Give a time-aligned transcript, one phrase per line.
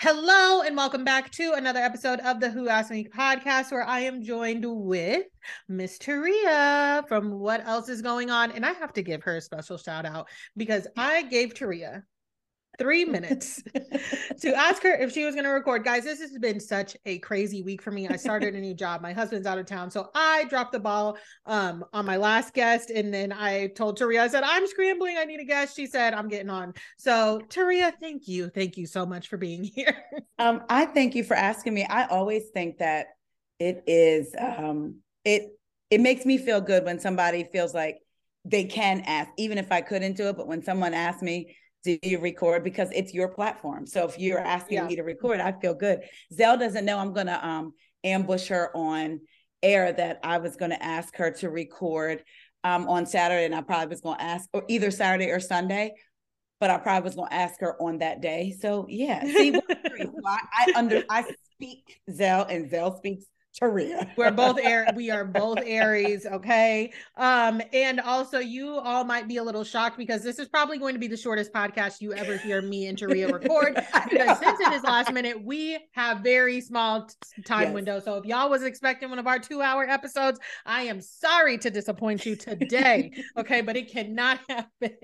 [0.00, 3.98] Hello, and welcome back to another episode of the Who Asked Me podcast, where I
[3.98, 5.24] am joined with
[5.66, 8.52] Miss Taria from What Else Is Going On.
[8.52, 12.04] And I have to give her a special shout out because I gave Taria
[12.78, 13.62] three minutes
[14.40, 15.84] to ask her if she was going to record.
[15.84, 18.08] Guys, this has been such a crazy week for me.
[18.08, 19.02] I started a new job.
[19.02, 19.90] My husband's out of town.
[19.90, 22.90] So I dropped the ball um, on my last guest.
[22.90, 25.16] And then I told Taria, I said, I'm scrambling.
[25.18, 25.76] I need a guest.
[25.76, 26.74] She said, I'm getting on.
[26.96, 28.48] So, Taria, thank you.
[28.48, 29.96] Thank you so much for being here.
[30.38, 31.84] Um, I thank you for asking me.
[31.84, 33.08] I always think that
[33.58, 35.48] it is, um, it,
[35.90, 37.98] it makes me feel good when somebody feels like
[38.44, 40.36] they can ask, even if I couldn't do it.
[40.36, 43.86] But when someone asks me, do you record because it's your platform.
[43.86, 44.86] So if you're asking yeah.
[44.86, 46.00] me to record, I feel good.
[46.32, 47.72] Selle doesn't know I'm gonna um
[48.04, 49.20] ambush her on
[49.62, 52.22] air that I was gonna ask her to record
[52.64, 55.92] um on Saturday, and I probably was gonna ask or either Saturday or Sunday,
[56.60, 58.54] but I probably was gonna ask her on that day.
[58.60, 59.54] So yeah, see,
[60.26, 63.24] I, I under I speak Selle and Selle speaks
[63.60, 64.10] Taria.
[64.16, 64.86] We're both air.
[64.94, 66.26] We are both Aries.
[66.26, 66.92] Okay.
[67.16, 70.94] Um, and also you all might be a little shocked because this is probably going
[70.94, 73.74] to be the shortest podcast you ever hear me and Taria record.
[74.10, 77.08] because since it is last minute, we have very small
[77.44, 77.74] time yes.
[77.74, 78.00] window.
[78.00, 81.70] So if y'all was expecting one of our two hour episodes, I am sorry to
[81.70, 83.12] disappoint you today.
[83.38, 84.96] okay, but it cannot happen.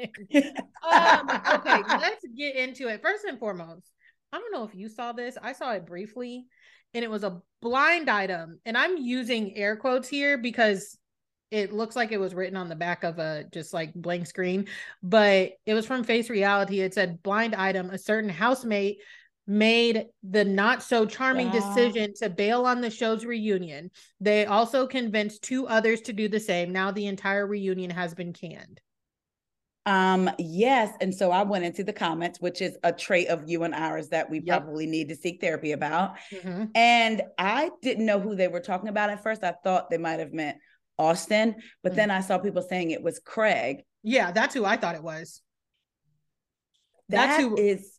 [0.90, 3.02] um, okay, let's get into it.
[3.02, 3.90] First and foremost,
[4.32, 5.36] I don't know if you saw this.
[5.40, 6.46] I saw it briefly
[6.94, 8.60] and it was a blind item.
[8.64, 10.96] And I'm using air quotes here because
[11.50, 14.66] it looks like it was written on the back of a just like blank screen,
[15.02, 16.80] but it was from Face Reality.
[16.80, 19.00] It said blind item, a certain housemate
[19.46, 21.52] made the not so charming wow.
[21.52, 23.90] decision to bail on the show's reunion.
[24.20, 26.72] They also convinced two others to do the same.
[26.72, 28.80] Now the entire reunion has been canned.
[29.86, 30.94] Um, yes.
[31.00, 34.08] And so I went into the comments, which is a trait of you and ours
[34.08, 34.62] that we yep.
[34.62, 36.16] probably need to seek therapy about.
[36.32, 36.64] Mm-hmm.
[36.74, 39.44] And I didn't know who they were talking about at first.
[39.44, 40.56] I thought they might have meant
[40.98, 41.96] Austin, but mm-hmm.
[41.96, 43.84] then I saw people saying it was Craig.
[44.02, 45.42] Yeah, that's who I thought it was.
[47.08, 47.98] That's who is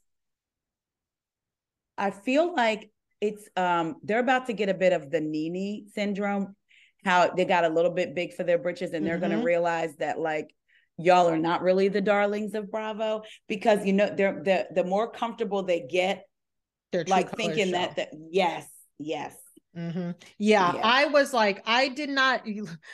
[1.98, 2.92] I feel like
[3.22, 6.56] it's um they're about to get a bit of the Nene syndrome,
[7.04, 9.32] how they got a little bit big for their britches and they're mm-hmm.
[9.32, 10.54] gonna realize that like
[10.98, 15.12] y'all are not really the darlings of Bravo because you know they're the the more
[15.12, 16.26] comfortable they get,
[16.92, 17.72] they're like thinking show.
[17.72, 18.68] that that yes,
[19.00, 19.36] yes.
[19.78, 20.12] Mm-hmm.
[20.40, 22.48] Yeah, yeah, I was like, I did not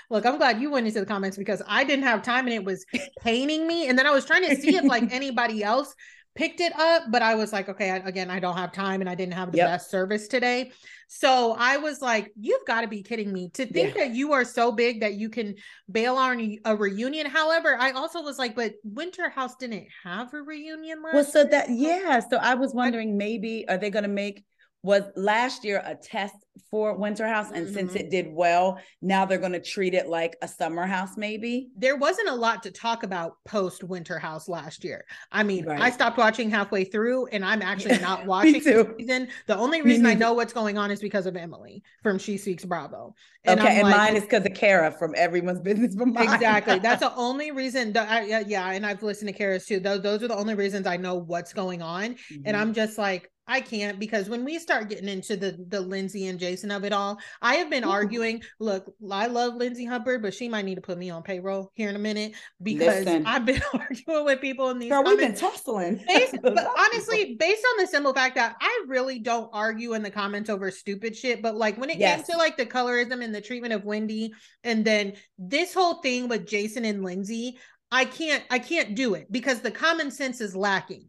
[0.09, 0.25] look.
[0.25, 2.83] I'm glad you went into the comments because I didn't have time and it was
[3.19, 3.87] paining me.
[3.87, 5.93] And then I was trying to see if like anybody else
[6.35, 9.09] picked it up, but I was like, okay, I, again, I don't have time and
[9.09, 9.67] I didn't have the yep.
[9.67, 10.71] best service today.
[11.07, 14.05] So I was like, you've got to be kidding me to think yeah.
[14.05, 15.55] that you are so big that you can
[15.91, 17.25] bail on a reunion.
[17.25, 21.43] However, I also was like, but Winter House didn't have a reunion last Well, so
[21.43, 22.21] that, yeah.
[22.21, 24.45] So I was wondering maybe are they going to make
[24.83, 26.35] was last year a test
[26.69, 27.73] for Winter House, and mm-hmm.
[27.73, 31.17] since it did well, now they're going to treat it like a summer house.
[31.17, 35.05] Maybe there wasn't a lot to talk about post Winter House last year.
[35.31, 35.81] I mean, right.
[35.81, 39.27] I stopped watching halfway through, and I'm actually not watching the season.
[39.47, 42.65] The only reason I know what's going on is because of Emily from She Speaks
[42.65, 43.13] Bravo.
[43.43, 45.95] And okay, I'm and like, mine is because of Kara from Everyone's Business.
[45.95, 46.15] Mine.
[46.17, 47.93] exactly, that's the only reason.
[47.93, 49.79] That I, yeah, and I've listened to Kara's too.
[49.79, 52.41] Those those are the only reasons I know what's going on, mm-hmm.
[52.45, 56.27] and I'm just like I can't because when we start getting into the the Lindsay
[56.27, 57.89] and Jason of it all, I have been Ooh.
[57.89, 58.41] arguing.
[58.61, 61.89] Look, I love Lindsay Hubbard, but she might need to put me on payroll here
[61.89, 62.31] in a minute
[62.63, 63.25] because Listen.
[63.25, 64.89] I've been arguing with people in these.
[64.89, 66.01] Girl, we've been tussling.
[66.07, 70.11] Based, but honestly, based on the simple fact that I really don't argue in the
[70.11, 72.25] comments over stupid shit, but like when it yes.
[72.25, 74.31] came to like the colorism and the treatment of Wendy,
[74.63, 77.57] and then this whole thing with Jason and Lindsay,
[77.91, 81.07] I can't I can't do it because the common sense is lacking.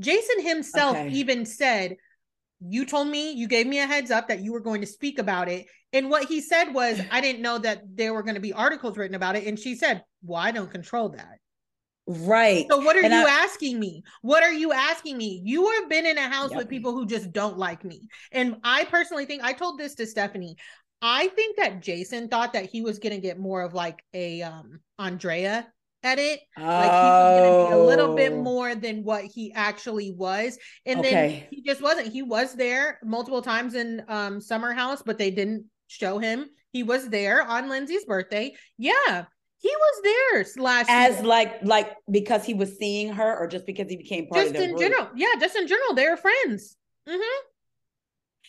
[0.00, 1.08] Jason himself okay.
[1.10, 1.96] even said,
[2.60, 5.18] You told me, you gave me a heads up that you were going to speak
[5.18, 5.66] about it.
[5.92, 8.96] And what he said was, I didn't know that there were going to be articles
[8.98, 9.46] written about it.
[9.46, 11.38] And she said, Well, I don't control that.
[12.06, 12.66] Right.
[12.70, 14.04] So what are and you I, asking me?
[14.22, 15.40] What are you asking me?
[15.44, 16.58] You have been in a house yep.
[16.58, 18.08] with people who just don't like me.
[18.30, 20.56] And I personally think I told this to Stephanie.
[21.02, 24.42] I think that Jason thought that he was going to get more of like a
[24.42, 25.66] um Andrea
[26.06, 26.40] edit.
[26.56, 26.62] Oh.
[26.62, 28.42] Like he was a little bit oh.
[28.42, 30.58] more than what he actually was.
[30.84, 31.10] And okay.
[31.10, 32.12] then he just wasn't.
[32.12, 36.46] He was there multiple times in um Summer House, but they didn't show him.
[36.72, 38.54] He was there on Lindsay's birthday.
[38.78, 39.24] Yeah,
[39.58, 41.24] he was there last As year.
[41.24, 44.58] like like because he was seeing her, or just because he became part just of
[44.58, 44.80] the in group?
[44.80, 45.08] general.
[45.16, 46.76] Yeah, just in general, they're friends.
[47.08, 47.46] Mm-hmm.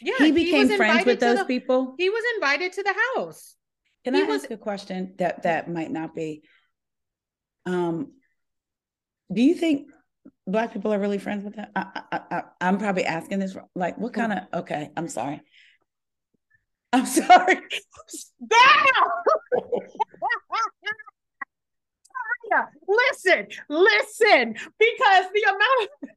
[0.02, 1.96] Yeah, he became was friends with those the- people.
[1.98, 3.56] He was invited to the house.
[4.04, 6.44] Can he I was- ask a question that that might not be?
[7.68, 8.14] Um,
[9.34, 9.90] do you think
[10.46, 11.72] black people are really friends with that?
[11.76, 14.62] I, I, I, I'm probably asking this like, what kind of?
[14.62, 15.42] Okay, I'm sorry.
[16.94, 17.60] I'm sorry.
[22.50, 26.10] Yeah, listen, listen, because the amount of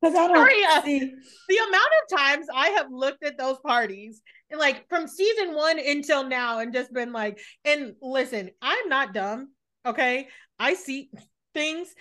[0.00, 0.98] Because I don't uh, see.
[1.00, 5.78] the amount of times I have looked at those parties and like from season one
[5.78, 9.50] until now and just been like, and listen, I'm not dumb.
[9.84, 10.28] Okay.
[10.58, 11.10] I see
[11.54, 11.94] things.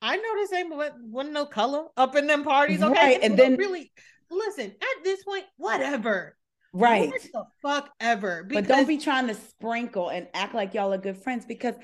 [0.00, 2.82] I noticed they wa- wasn't no color up in them parties.
[2.82, 2.92] Okay.
[2.92, 3.90] Right, and then- really
[4.30, 6.36] listen, at this point, whatever.
[6.72, 7.08] Right.
[7.08, 8.46] What the fuck ever.
[8.50, 11.74] But don't be trying to sprinkle and act like y'all are good friends because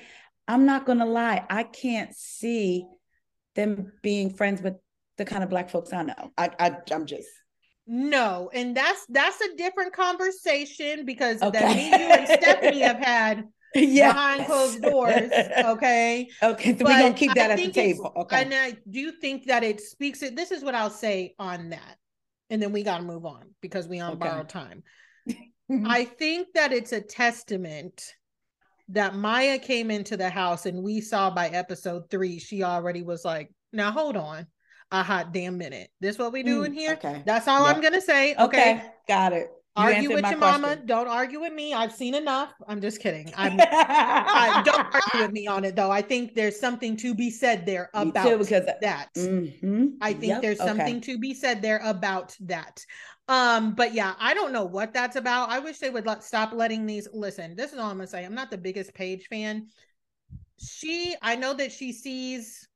[0.47, 2.85] I'm not gonna lie, I can't see
[3.55, 4.75] them being friends with
[5.21, 6.31] the kind of black folks I know.
[6.37, 7.29] I, I I'm just
[7.87, 13.43] No, and that's that's a different conversation because that me, you, and Stephanie have had
[13.75, 15.31] yeah behind closed doors.
[15.63, 16.29] Okay.
[16.41, 18.13] okay, so we're But gonna keep that I at the table.
[18.17, 18.41] Okay.
[18.41, 20.35] And I do think that it speaks it.
[20.35, 21.97] This is what I'll say on that.
[22.49, 24.19] And then we gotta move on because we on Okay.
[24.19, 24.83] borrowed time.
[25.85, 28.13] I think that it's a testament
[28.89, 33.23] that Mya came into the house and we saw by episode three, she already was
[33.23, 34.47] like, now hold on
[34.91, 35.89] a hot damn minute.
[35.99, 36.93] This what we doing Mm, here?
[36.93, 37.23] Okay.
[37.25, 38.33] That's all I'm gonna say.
[38.35, 38.43] Okay.
[38.43, 38.91] Okay.
[39.07, 39.49] Got it.
[39.77, 40.75] You Argue with your mama.
[40.85, 41.73] Don't argue with me.
[41.73, 42.53] I've seen enough.
[42.67, 43.31] I'm just kidding.
[43.37, 45.89] I'm I, don't argue with me on it though.
[45.89, 49.13] I think there's something to be said there about too, because that.
[49.15, 49.93] Mhm.
[50.01, 50.67] I think Yep, there's okay.
[50.67, 52.83] something to be said there about that.
[53.29, 55.49] Um, but yeah, I don't know what that's about.
[55.49, 57.55] I wish they would let, stop letting these listen.
[57.55, 58.25] This is all I'm gonna say.
[58.25, 59.67] I'm not the biggest Paige fan.
[60.57, 62.67] She, I know that she sees,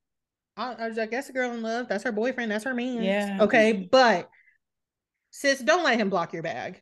[0.58, 1.88] I, I guess, a girl in love.
[1.88, 2.52] That's her boyfriend.
[2.52, 3.04] That's her man.
[3.04, 3.38] Yeah.
[3.42, 4.30] Okay, but
[5.32, 6.82] sis, don't let him block your bag.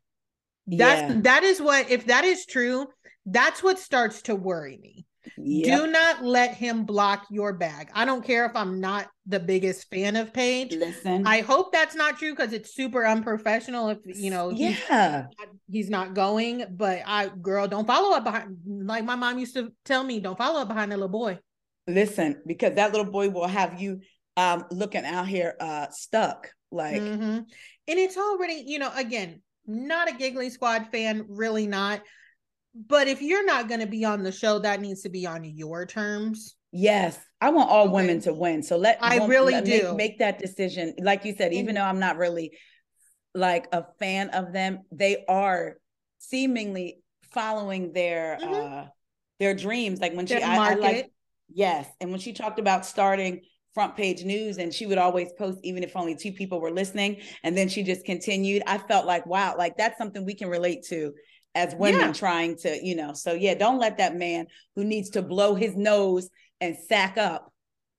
[0.67, 1.21] That's yeah.
[1.21, 2.87] that is what if that is true,
[3.25, 5.05] that's what starts to worry me.
[5.37, 5.79] Yep.
[5.79, 7.89] Do not let him block your bag.
[7.93, 10.73] I don't care if I'm not the biggest fan of Paige.
[10.75, 11.25] Listen.
[11.25, 15.27] I hope that's not true because it's super unprofessional if you know yeah.
[15.69, 16.65] he's not going.
[16.69, 20.37] But I girl, don't follow up behind like my mom used to tell me, don't
[20.37, 21.39] follow up behind that little boy.
[21.87, 24.01] Listen, because that little boy will have you
[24.37, 26.51] um looking out here uh stuck.
[26.71, 27.45] Like Mhm.
[27.87, 32.01] And it's already, you know, again, not a giggly squad fan, really not.
[32.75, 35.43] But if you're not going to be on the show, that needs to be on
[35.43, 36.55] your terms.
[36.71, 37.93] Yes, I want all Okay.
[37.93, 38.63] women to win.
[38.63, 39.93] So let I really let- make- do.
[39.95, 40.95] make, that decision.
[40.99, 42.57] Like you said, even though I'm not really
[43.35, 45.77] like a fan of them, they are
[46.17, 48.85] seemingly following their Mhm.
[48.85, 48.87] uh
[49.39, 49.99] their dreams.
[49.99, 51.11] Like when she, I, I like.
[51.53, 53.41] Yes, and when she talked about starting
[53.73, 57.19] front page news and she would always post even if only two people were listening
[57.43, 60.83] and then she just continued i felt like wow like that's something we can relate
[60.83, 61.11] to
[61.55, 62.11] as women Yeah.
[62.13, 64.45] trying to you know so yeah don't let that man
[64.75, 66.29] who needs to blow his nose
[66.61, 67.51] and sack up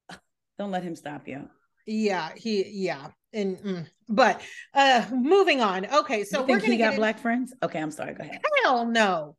[0.60, 1.48] don't let him stop you
[1.86, 3.08] Yeah, he yeah.
[3.32, 3.86] And mm.
[4.08, 4.42] but
[4.74, 5.86] uh moving on.
[5.92, 8.22] Okay, so you we're think gonna he got get black friends okay i'm sorry go
[8.22, 9.34] ahead in- hell no.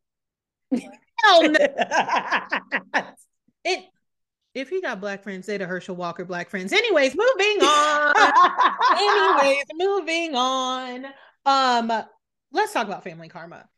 [1.24, 1.66] Hell no.
[3.64, 3.84] It
[4.56, 6.72] if he got black friends, they'd have Herschel Walker black friends.
[6.72, 8.14] Anyways, moving on.
[8.96, 11.06] Anyways, moving on.
[11.44, 11.92] Um,
[12.52, 13.68] let's talk about family karma.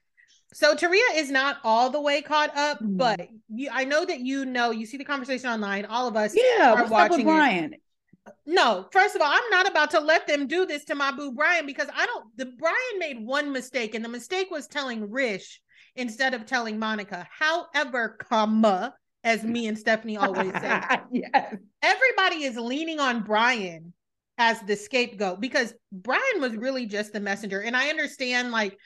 [0.55, 2.97] So Taria is not all the way caught up, Mhm.
[2.97, 6.35] but you I know that you know, you see the conversation online, all of us.
[6.35, 7.75] yeah are watching brian
[8.47, 11.33] No, first of all, I'm not about to let them do this to my boo
[11.33, 15.61] Brian because I don't the Brian made one mistake, and the mistake was telling Rish
[15.97, 17.27] instead of telling Monica.
[17.31, 18.95] However, comma,
[19.25, 20.81] as me and Stephanie always say,
[21.13, 23.93] yes everybody is leaning on Brian
[24.37, 27.61] as the scapegoat because Brian was really just the messenger.
[27.61, 28.79] And I understand, like,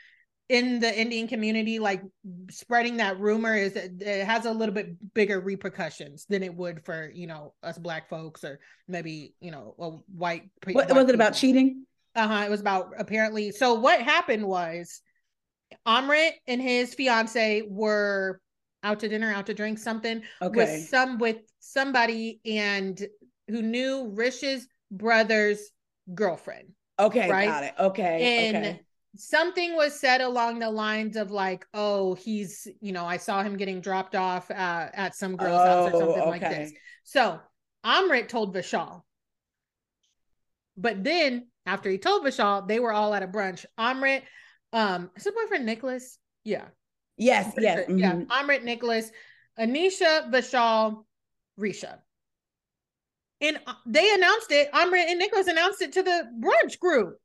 [0.48, 2.02] in the Indian community, like
[2.50, 7.10] spreading that rumor is it has a little bit bigger repercussions than it would for
[7.14, 10.50] you know us black folks or maybe you know a white.
[10.72, 12.44] what white was it about cheating Uh-huh.
[12.44, 13.50] It was about apparently.
[13.52, 15.00] So what happened was
[15.86, 18.38] Amrit and his fiance were
[18.82, 23.06] out to dinner, out to drink something okay with some with somebody and
[23.48, 25.70] who knew Rish's brother's
[26.14, 26.68] girlfriend.
[26.98, 27.48] okay right?
[27.48, 28.80] got it okay And okay
[29.16, 33.58] something was said along the lines of like, oh, he's, you know, I saw him
[33.58, 36.72] getting dropped off uh, at some girl's house or Oh, something like this.
[37.04, 37.38] So
[37.84, 39.02] Amrit told Vishal.
[40.78, 43.66] But then after he told Vishal, they were all at a brunch.
[43.78, 44.22] Amrit
[44.72, 46.18] Um, is her boyfriend Nicholas?
[46.44, 46.68] Yeah.
[47.16, 47.86] Yes, yes.
[47.86, 47.96] Sure.
[47.96, 48.14] Yeah.
[48.30, 49.10] Amrit Nicholas,
[49.58, 51.04] Anisha, Vishal,
[51.58, 51.98] Risha.
[53.40, 54.70] And uh, they announced it.
[54.72, 57.18] Amrit and Nicholas announced it to the brunch group.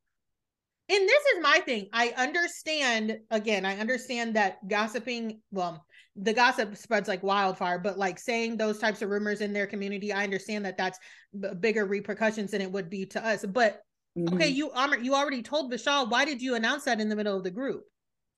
[0.90, 1.90] And this is my thing.
[1.92, 8.18] I understand, again, I understand that gossiping, well, the gossip spreads like wildfire, but like
[8.18, 10.98] saying those types of rumors in their community, I understand that that's
[11.38, 13.46] b- bigger repercussions than it would be to us.
[13.46, 13.82] But
[14.18, 14.56] okay, Mhm.
[14.56, 17.44] you Amrit, you already told Vishal, why did you announce that in the middle of
[17.44, 17.84] the group?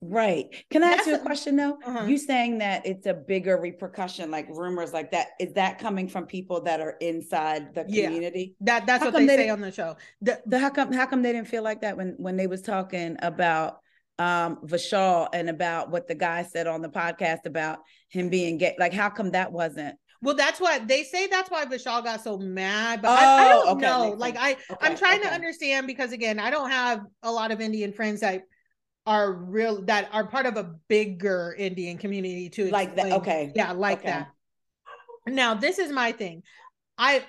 [0.01, 0.63] Right.
[0.69, 1.77] Can I ask you a question though?
[1.85, 2.05] Uh-huh.
[2.05, 5.29] You saying that it's a bigger repercussion, like rumors like that.
[5.39, 8.05] Is that coming from people that are inside the Yeah.
[8.05, 8.55] community?
[8.61, 9.97] That that's How what they they say on the show.
[10.21, 12.61] The, The how come how come they didn't feel like that when when they was
[12.61, 13.79] talking about
[14.19, 18.75] um Vishal and about what the guy said on the podcast about him being gay?
[18.79, 19.97] Like how come that wasn't?
[20.21, 23.01] Well, that's why they say that's why Vishal got so mad.
[23.01, 24.15] But I, I Oh, don't okay, know.
[24.17, 24.35] Like.
[24.37, 27.93] I, I'm Okay, trying to understand because again, I don't have a lot of Indian
[27.93, 28.43] friends that
[29.09, 33.11] are real that are part of a bigger Indian community to Like that.
[33.13, 33.51] Okay.
[33.55, 34.09] Yeah, like Okay.
[34.09, 34.31] that.
[35.25, 36.43] Now, this is my thing.
[36.97, 37.25] I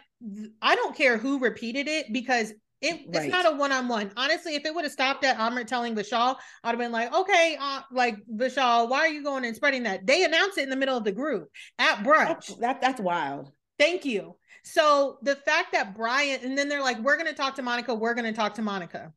[0.60, 2.50] I don't care who repeated it because
[2.82, 3.30] it, it's Right.
[3.30, 4.12] not a one-on-one.
[4.18, 7.56] Honestly, if it would have stopped at Amrit telling Vishal, I'd have been like, okay,
[7.58, 10.06] uh, like Vishal, why are you going and spreading that?
[10.06, 12.26] They announced it in the middle of the group at brunch.
[12.26, 13.50] That's, that, that's wild.
[13.78, 14.36] Thank you.
[14.64, 17.94] So the fact that Brian, and then they're like, we're going to talk to Monica.
[17.94, 19.14] We're going to talk to Monica.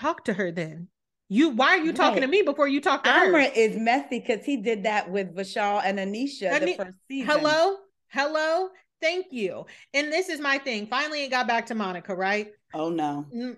[0.00, 0.88] Talk to her then.
[1.32, 3.38] You, why are you talking to me before you talk to her?
[3.38, 7.26] Is messy because he did that with Vishal and Anisha the first season.
[7.26, 7.76] Hello,
[8.08, 8.68] hello.
[9.00, 9.64] Thank you.
[9.94, 10.88] And this is my thing.
[10.88, 12.48] Finally, it got back to Monica, right?
[12.74, 13.24] Oh no.
[13.34, 13.56] Mm.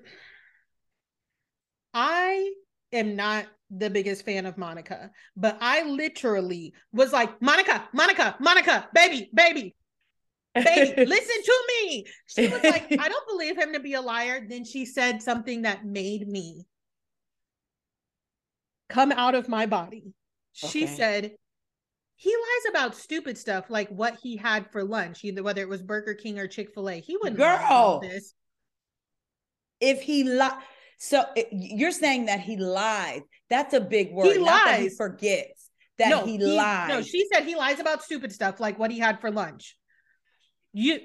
[1.92, 2.52] I
[2.92, 8.88] am not the biggest fan of Monica, but I literally was like, Monica, Monica, Monica,
[8.94, 9.74] baby, baby,
[10.54, 12.06] baby, listen to me.
[12.26, 14.46] She was like, I don't believe him to be a liar.
[14.48, 16.66] Then she said something that made me
[18.88, 20.12] come out of my body.
[20.52, 20.94] She Okay.
[20.96, 21.32] said,
[22.16, 25.82] he lies about stupid stuff like what he had for lunch, either whether it was
[25.82, 27.00] Burger King or Chick fil A.
[27.00, 28.10] He wouldn't lie about Girl.
[28.10, 28.34] this.
[29.80, 30.62] if he lied,
[30.98, 33.20] so it- you're saying that he lies.
[33.50, 34.32] That's a big word.
[34.32, 34.96] He lies.
[34.96, 36.88] forgets that no, he, lies.
[36.88, 39.76] No, she said he lies about stupid stuff like what he had for lunch.
[40.72, 41.00] You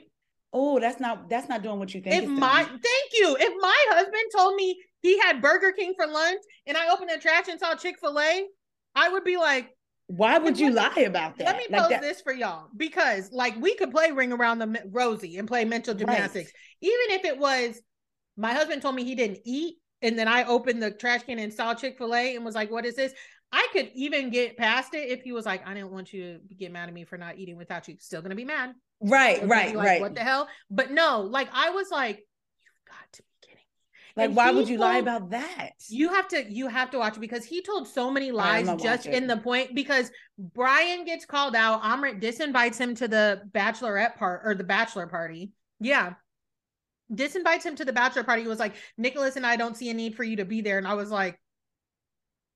[0.53, 2.23] oh, that's not that's not doing what you think.
[2.23, 3.35] if my thank you.
[3.39, 7.17] If my husband told me he had Burger King for lunch and I opened the
[7.17, 8.45] trash and saw Chick-fil-A,
[8.95, 9.69] I would be like,
[10.07, 11.45] why would you lie about that?
[11.45, 14.59] let me Like pose that- this for y'all because like we could play ring around
[14.59, 15.99] the Rosie and play mental Right.
[15.99, 16.51] gymnastics.
[16.81, 17.79] Even if it was
[18.35, 21.53] my husband told me he didn't eat and then I opened the trash can and
[21.53, 23.13] saw Chick-fil-A and was like, what is this?
[23.51, 26.55] I could even get past it if he was like, I didn't want you to
[26.55, 27.95] get mad at me for not eating without you.
[27.99, 28.73] Still gonna be mad.
[29.01, 30.01] Right, right, like, right.
[30.01, 30.47] What the hell?
[30.69, 33.38] But no, like I was like, you've got to be.
[34.19, 35.71] Like, And why would you lie about that?
[35.89, 38.83] You have to you have to watch it because he told so many lies just
[38.83, 39.13] watch it.
[39.13, 41.81] in the point because Brian gets called out.
[41.83, 45.51] Amrit disinvites him to the bachelorette part or the bachelor party.
[45.79, 46.13] Yeah.
[47.11, 48.43] Disinvites him to the bachelor party.
[48.43, 50.77] He was like, Nicholas and I don't see a need for you to be there.
[50.77, 51.39] And I was like,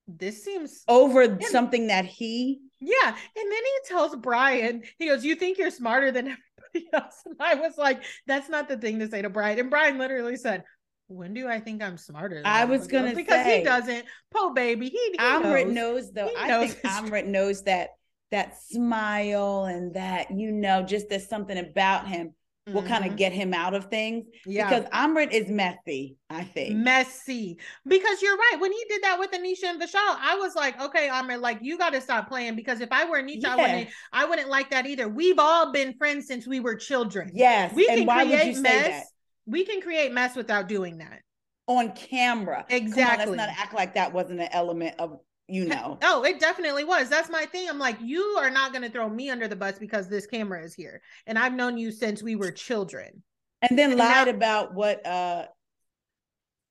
[0.06, 3.08] this seems over something that he yeah.
[3.08, 6.36] And then he tells Brian, he goes, You think you're smarter than
[6.74, 7.22] everybody else?
[7.24, 9.58] And I was like, That's not the thing to say to Brian.
[9.58, 10.64] And Brian literally said,
[11.08, 12.36] When do I think I'm smarter?
[12.36, 14.04] than I was gonna because he doesn't.
[14.32, 14.88] Po baby.
[14.88, 15.74] He, he Amrit knows.
[15.74, 16.28] knows though.
[16.28, 17.90] He I knows think Amrit knows that
[18.30, 22.32] that smile and that you know just there's something about him
[22.66, 23.10] will kind Mhm.
[23.10, 24.66] of get him out of things yeah.
[24.70, 26.16] because Amrit is messy.
[26.30, 26.74] I think.
[26.76, 28.56] messy because you're right.
[28.58, 31.76] When he did that with Anisha and Vishal, I was like, okay, Amrit, like you
[31.76, 34.86] got to stop playing because if I were Anisha, I wouldn't, I wouldn't like that
[34.86, 35.06] either.
[35.08, 37.30] We've all been friends since we were children.
[37.34, 37.74] Yes.
[37.74, 39.06] we and can create say mess.
[39.46, 41.20] We can create mess without doing that.
[41.66, 42.64] on camera?
[42.68, 43.26] Come on, Exactly.
[43.26, 45.98] let's not act like that wasn't an element of you know.
[46.02, 47.08] Oh, it definitely was.
[47.10, 47.68] That's my thing.
[47.68, 50.62] I'm like, you are not going to throw me under the bus because this camera
[50.62, 53.22] is here, and I've known you since we were children.
[53.62, 55.44] And then And lied now- about what uh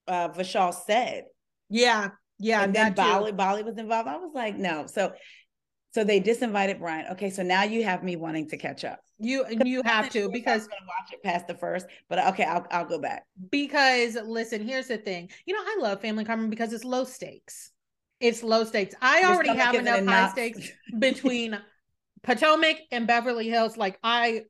[0.07, 1.25] uh Vishal said.
[1.69, 2.63] Yeah, yeah.
[2.63, 2.93] and then.
[2.93, 4.07] Bali, Bali was involved.
[4.07, 4.85] I was like, no.
[4.87, 5.13] So
[5.93, 7.11] so they disinvited Brian.
[7.11, 8.99] Okay, so now you have me wanting to catch up.
[9.19, 12.29] You and you have to I'm because gonna watch it past the first, but uh,
[12.29, 13.25] okay, I'll I'll go back.
[13.51, 15.29] because listen, here's the thing.
[15.45, 17.71] You know, I love Family Karma because it's low stakes.
[18.19, 18.95] It's low stakes.
[19.01, 21.59] I already have enough high stakes between
[22.23, 23.77] Potomac and Beverly Hills.
[23.77, 24.43] Like I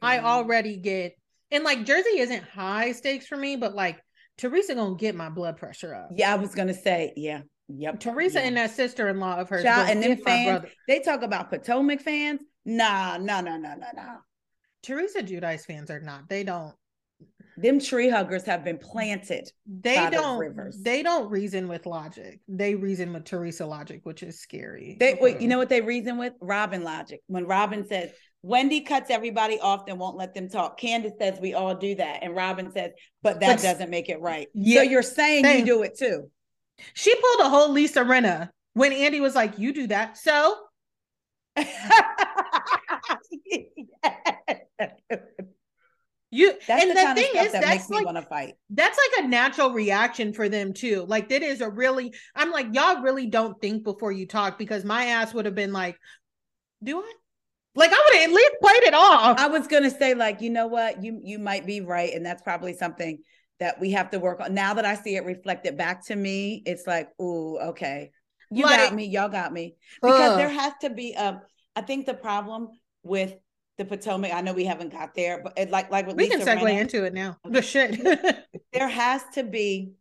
[0.00, 1.16] I already get
[1.50, 4.02] and like Jersey isn't high stakes for me, but like
[4.36, 6.10] Teresa gonna get my blood pressure up.
[6.12, 8.00] Yeah, I was gonna say, yeah, yep.
[8.00, 8.46] Teresa yeah.
[8.46, 9.62] and that sister-in-law of hers.
[9.62, 12.40] Child, and them fans, they talk about Potomac fans.
[12.64, 14.16] Nah, no, no, no, no, no.
[14.82, 16.28] Teresa Giudice fans are not.
[16.28, 16.74] They don't.
[17.56, 19.50] them tree huggers have been planted.
[19.66, 20.38] They don't.
[20.38, 20.78] rivers.
[20.80, 22.40] They don't reason with logic.
[22.48, 24.96] They reason with Teresa logic, which is scary.
[24.98, 26.34] They wait, you know what they reason with?
[26.40, 27.20] Robyn logic.
[27.26, 28.10] When Robyn says,
[28.42, 30.78] Wendy cuts everybody off and won't let them talk.
[30.78, 32.22] Candace says we all do that.
[32.22, 32.90] And Robyn says,
[33.22, 34.48] but that doesn't make it right.
[34.52, 35.60] Yeah, so you're saying same.
[35.60, 36.30] you do it too.
[36.92, 40.56] She pulled a whole Lisa Rinna when Andy was like, "You do that." So
[46.30, 48.06] you That's and the, the, kind of thing stuff is, that that's makes me like
[48.06, 48.54] want to fight.
[48.70, 51.04] that's like a natural reaction for them too.
[51.08, 52.12] Like that is a really.
[52.34, 55.72] I'm like, y'all really don't think before you talk because my ass would have been
[55.72, 55.96] like,
[56.82, 57.12] "Do I?"
[57.76, 59.38] Like I would have at least played it off.
[59.38, 62.42] I was gonna say, like, you know what, you you might be right, and that's
[62.42, 63.18] probably something
[63.60, 64.54] that we have to work on.
[64.54, 68.10] Now that I see it reflected back to me, it's like, ooh, okay,
[68.50, 70.38] you Like- got me, y'all got me, because Ugh.
[70.38, 71.14] there has to be.
[71.14, 71.40] a.
[71.76, 72.68] I think the problem
[73.04, 73.34] with
[73.78, 76.46] the Potomac, I know we haven't got there, but it, like like we Lisa can
[76.46, 77.38] segue Rinna, into it now.
[77.44, 78.00] The shit.
[78.72, 79.92] there has to be.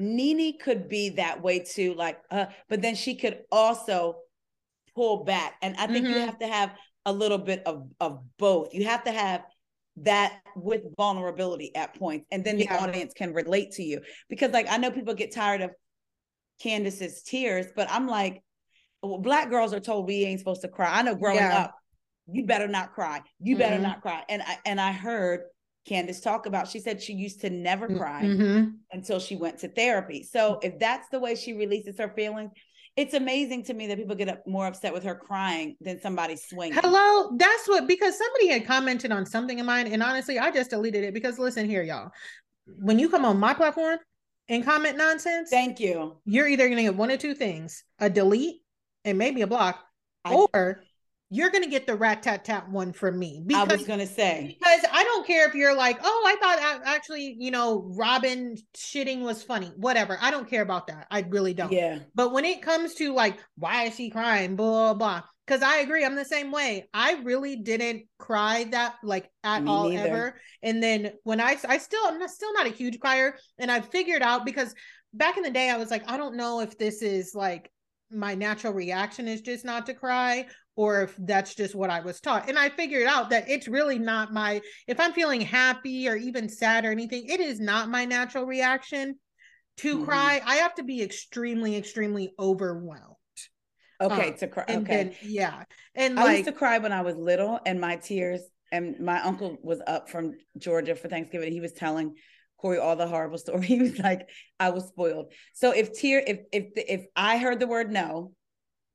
[0.00, 4.18] Nene could be that way too, like, uh, but then she could also
[4.94, 6.26] pull back, and I think you Mhm.
[6.26, 6.70] have to have
[7.04, 8.72] a little bit of of both.
[8.74, 9.42] You have to have
[9.96, 12.78] that with vulnerability at points, and then the Yeah.
[12.78, 14.00] audience can relate to you.
[14.28, 15.72] Because, like, I know people get tired of
[16.62, 18.42] Candace's tears, but I'm like,
[19.02, 20.96] well, black girls are told we ain't supposed to cry.
[20.98, 21.64] I know growing Yeah.
[21.64, 21.74] up,
[22.30, 23.22] you better not cry.
[23.40, 23.82] You better Mhm.
[23.82, 24.22] not cry.
[24.28, 25.40] And I and I heard
[25.86, 26.68] Candace talk about.
[26.68, 28.74] She said she used to never cry Mhm.
[28.92, 30.22] until she went to therapy.
[30.22, 32.50] So if that's the way she releases her feelings,
[32.96, 36.36] it's amazing to me that people get up more upset with her crying than somebody
[36.36, 36.78] swinging.
[36.82, 40.70] Hello, that's what because somebody had commented on something of mine, and honestly, I just
[40.70, 42.10] deleted it because listen here, y'all.
[42.66, 43.98] When you come on my platform
[44.48, 46.20] and comment nonsense, Thank you.
[46.26, 48.60] you're either gonna get one of two things: a delete
[49.04, 49.82] and maybe a block,
[50.24, 50.82] I, or
[51.30, 54.56] you're gonna get the rat tat tat one from me I because was gonna say.
[54.58, 59.20] because I don't care if you're like, oh, I thought actually, you know, Robyn shitting
[59.20, 60.18] was funny, whatever.
[60.20, 61.06] I don't care about that.
[61.10, 61.72] I really don't.
[61.72, 61.98] Yeah.
[62.14, 64.56] But when it comes to like, why is she crying?
[64.56, 65.22] Blah, blah, blah.
[65.46, 66.88] Because I agree, I'm the same way.
[66.92, 70.06] I really didn't cry that like at Me all neither.
[70.08, 70.40] ever.
[70.62, 73.36] And then when I, I still, I'm not, still not a huge crier.
[73.58, 74.74] And I figured out because
[75.14, 77.70] back in the day, I was like, I don't know if this is like
[78.10, 80.46] my natural reaction is just not to cry
[80.78, 82.48] or if that's just what I was taught.
[82.48, 86.48] And I figured out that it's really not my, if I'm feeling happy or even
[86.48, 89.18] sad or anything, it is not my natural reaction
[89.78, 90.04] to Mhm.
[90.04, 90.40] cry.
[90.46, 93.16] I have to be extremely, extremely overwhelmed.
[94.00, 94.64] Okay, Uh, to cry.
[94.68, 95.02] And Okay.
[95.04, 95.64] then, yeah.
[95.96, 98.48] And I like, used to cry when I was little, and my tears.
[98.70, 101.50] And my uncle was up from Georgia for Thanksgiving.
[101.50, 102.14] He was telling
[102.58, 103.66] Corey all the horrible story.
[103.66, 104.28] He was like,
[104.60, 108.32] "I was spoiled." So if tear, if if if I heard the word no,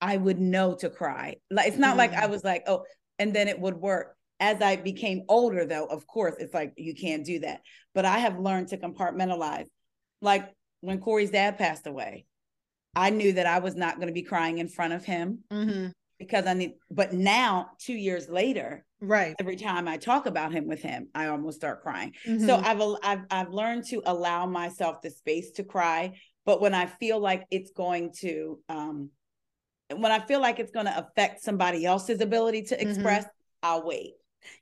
[0.03, 1.37] I would know to cry.
[1.49, 2.31] Like it's not like I Mm.
[2.31, 2.83] was like, "Oh,"
[3.19, 4.17] and then it would work.
[4.41, 7.61] As I became older, though, of course, it's like you can't do that.
[7.95, 9.67] But I have learned to compartmentalize.
[10.21, 10.49] Like
[10.81, 12.25] when Corey's dad passed away,
[12.95, 15.93] I knew that I was not going to be crying in front of him mhm,
[16.19, 19.35] because I need, but now, two years later, right.
[19.39, 22.13] every time I talk about him with him, I almost start crying.
[22.25, 22.63] So Mhm.
[22.65, 26.19] I've, I've, I've learned to allow myself the space to cry.
[26.45, 29.11] But when I feel like it's going to, um,
[29.91, 32.81] when I feel like it's going to affect somebody else's ability to Mhm.
[32.89, 33.25] express,
[33.61, 34.13] I'll wait.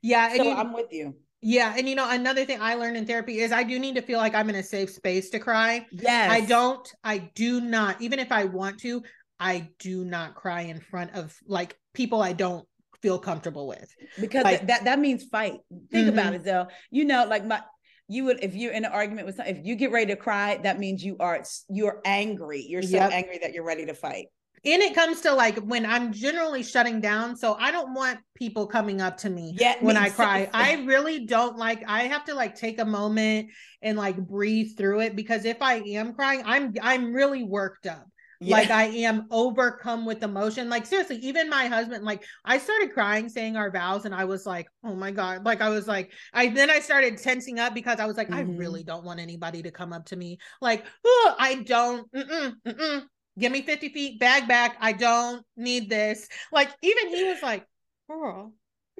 [0.02, 0.34] yeah.
[0.36, 1.16] So you, I'm with you.
[1.40, 1.74] yeah.
[1.76, 4.18] And you know, another thing I learned in therapy is I do need to feel
[4.18, 5.86] like I'm in a safe space to cry.
[5.90, 6.30] Yes.
[6.30, 9.02] I don't, I do not, even if I want to,
[9.40, 12.66] I do not cry in front of like people I don't
[13.00, 13.92] feel comfortable with.
[14.20, 15.54] because Like- that that means fight.
[15.90, 16.36] Think about Mhm.
[16.36, 16.68] it, though.
[16.90, 17.60] You know, like my
[18.08, 20.58] you would if you're in an argument with some, if you get ready to cry,
[20.62, 22.60] that means you are you're angry.
[22.68, 23.10] You're so Yep.
[23.12, 24.26] angry that you're ready to fight.
[24.64, 27.36] And it comes to like when I'm generally shutting down.
[27.36, 30.48] So I don't want people coming up to me Yeah, when I cry.
[30.52, 33.50] I really don't like I have to like take a moment
[33.82, 38.06] and like breathe through it because if I am crying, I'm I'm really worked up.
[38.40, 38.56] Yeah.
[38.56, 40.68] Like I am overcome with emotion.
[40.68, 44.46] Like seriously, even my husband, like I started crying saying our vows, and I was
[44.46, 45.44] like, oh my God.
[45.44, 48.42] Like I was like, I then I started tensing up because I was like, I
[48.42, 48.58] Mhm.
[48.58, 50.38] really don't want anybody to come up to me.
[50.60, 53.02] Like, oh, I don't, mm-mm, mm-mm.
[53.38, 54.76] Give me 50 feet, bag back.
[54.80, 56.28] I don't need this.
[56.50, 57.66] Like, even he was like,
[58.08, 58.52] girl,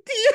[0.04, 0.32] do you,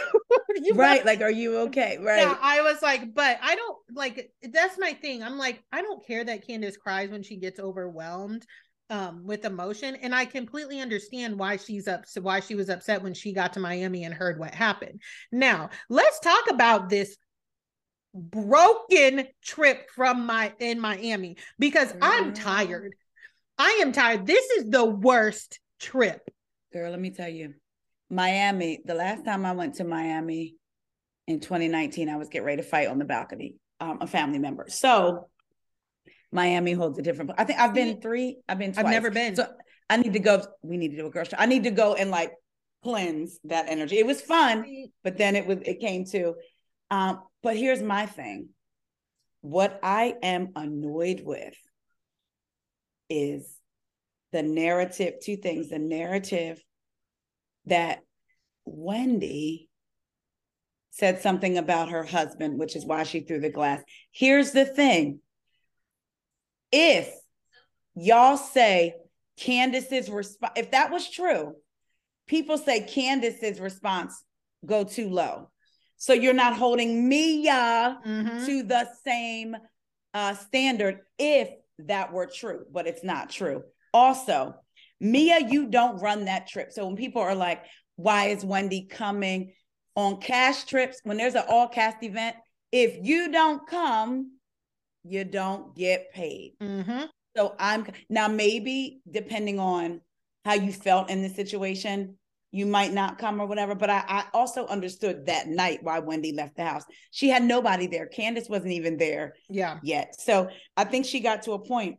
[0.64, 1.06] you right.
[1.06, 1.98] Like, are you okay?
[2.00, 2.20] Right.
[2.20, 5.24] yeah, I was like, but I don't like that's my thing.
[5.24, 8.46] I'm like, I don't care that Candace cries when she gets overwhelmed
[8.90, 13.14] um with emotion and I completely understand why she's up why she was upset when
[13.14, 15.02] she got to Miami and heard what happened.
[15.32, 17.18] Now, let's talk about this
[18.14, 22.94] broken trip from my in Miami because I'm tired.
[23.58, 24.26] I am tired.
[24.26, 26.22] This is the worst trip.
[26.74, 27.54] Girl, let me tell you.
[28.10, 30.56] Miami, the last time I went to Miami
[31.28, 33.56] in 2019, I was getting ready to fight on the balcony.
[33.80, 34.66] um, a family member.
[34.70, 35.28] So
[36.32, 37.32] Miami holds a different.
[37.38, 38.38] I think I've been three.
[38.48, 38.74] I've been.
[38.74, 38.86] Twice.
[38.86, 39.36] I've never been.
[39.36, 39.48] So
[39.90, 40.44] I need to go.
[40.62, 41.38] We need to do a girl show.
[41.38, 42.32] I need to go and like
[42.84, 43.98] cleanse that energy.
[43.98, 44.66] It was fun,
[45.04, 46.36] but then it was it came to.
[46.92, 48.50] Um, but here's my thing.
[49.42, 51.56] What I am annoyed with
[53.10, 53.56] is
[54.32, 55.16] the narrative.
[55.22, 56.62] Two things: the narrative
[57.66, 58.00] that
[58.66, 59.70] Wendy
[60.92, 63.82] said something about her husband, which is why she threw the glass.
[64.12, 65.20] Here's the thing
[66.72, 67.10] if
[67.96, 68.96] y'all say
[69.38, 71.54] Candace's response, if that was true,
[72.28, 74.24] people say Candace's response
[74.66, 75.50] go too low.
[75.98, 78.46] So you're not holding Mia mm-hmm.
[78.46, 79.56] to the same
[80.14, 83.64] uh, standard if that were true, but it's not true.
[83.94, 84.56] Also,
[85.00, 86.72] Mia, you don't run that trip.
[86.72, 87.64] So when people are like,
[87.96, 89.54] why is Wendy coming
[89.96, 91.00] on cash trips?
[91.04, 92.36] When there's an all cast event,
[92.72, 94.34] if you don't come,
[95.04, 96.54] you don't get paid.
[96.62, 97.04] Mm-hmm.
[97.36, 100.02] So I'm now maybe depending on
[100.44, 102.18] how you felt in the situation,
[102.52, 103.76] you might not come or whatever.
[103.76, 106.84] But I, I also understood that night why Wendy left the house.
[107.12, 108.08] She had nobody there.
[108.08, 109.80] Candace wasn't even there yeah.
[109.84, 110.20] yet.
[110.20, 111.98] So I think she got to a point.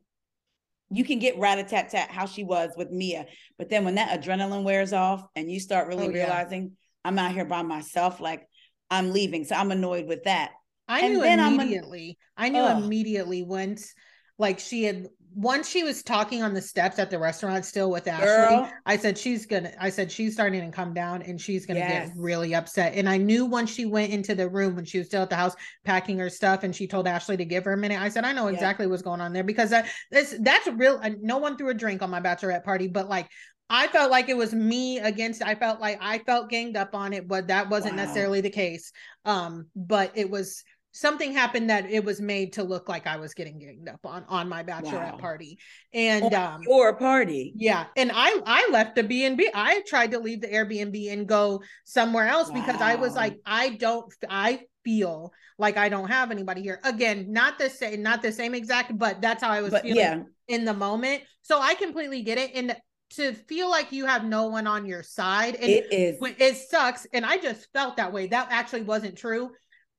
[0.91, 3.27] You can get rat a tat tat how she was with Mia,
[3.59, 6.69] but then when that adrenaline wears off and you start really oh, realizing yeah.
[7.05, 8.49] I'm out here by myself, like
[8.91, 9.45] I'm leaving.
[9.45, 10.53] So I'm annoyed with that.
[10.89, 12.17] I knew immediately.
[12.39, 12.83] I knew ugh.
[12.83, 13.93] immediately once
[14.39, 18.07] like she had once she was talking on the steps at the restaurant still with
[18.09, 18.73] Ashley, Girl.
[18.87, 22.09] I said she's gonna I said she's starting to come down and she's gonna yes.
[22.09, 22.95] get really upset.
[22.95, 25.37] And I knew once she went into the room when she was still at the
[25.37, 28.01] house packing her stuff and she told Ashley to give her a minute.
[28.01, 28.91] I said, I know exactly yeah.
[28.91, 32.11] what's going on there because that this that's real no one threw a drink on
[32.11, 33.29] my bachelorette party, but like
[33.71, 37.13] I felt like it was me against I felt like I felt ganged up on
[37.13, 38.05] it, but that wasn't wow.
[38.05, 38.93] necessarily the case.
[39.25, 43.35] Um, but it was something happened that it was made to look like I was
[43.35, 45.19] getting ganged up on on my bachelorette wow.
[45.19, 45.59] party.
[45.93, 47.53] And um your party.
[47.57, 47.87] Yeah.
[47.97, 49.51] And I I left the B&B.
[49.55, 52.61] I tried to leave the Airbnb and go somewhere else wow.
[52.61, 56.81] because I was like I don't I feel like I don't have anybody here.
[56.85, 59.99] Again, not the same not the same exact but that's how I was but, feeling
[59.99, 60.23] yeah.
[60.49, 61.23] in the moment.
[61.43, 62.77] So I completely get it and
[63.11, 67.07] to feel like you have no one on your side and it is it sucks
[67.15, 69.51] and i just felt that way that actually wasn't true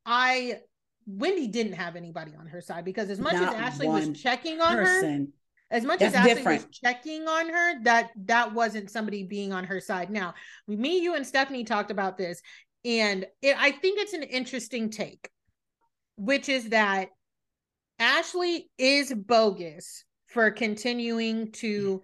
[0.06, 0.60] i
[1.12, 4.62] Wendy didn't have anybody on her side because as much Not as Ashley was checking
[4.62, 5.34] on person.
[5.72, 6.68] her, as much That's as Ashley different.
[6.68, 10.10] was checking on her, that that wasn't somebody being on her side.
[10.10, 10.36] Now,
[10.68, 12.42] me, you, and Stephanie talked about this,
[12.86, 15.30] and it, I think it's an interesting take,
[16.16, 17.10] which is that
[17.98, 22.02] Ashley is bogus for continuing to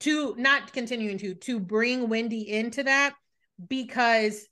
[0.00, 3.14] to not continuing to to bring Wendy into that
[3.68, 4.46] because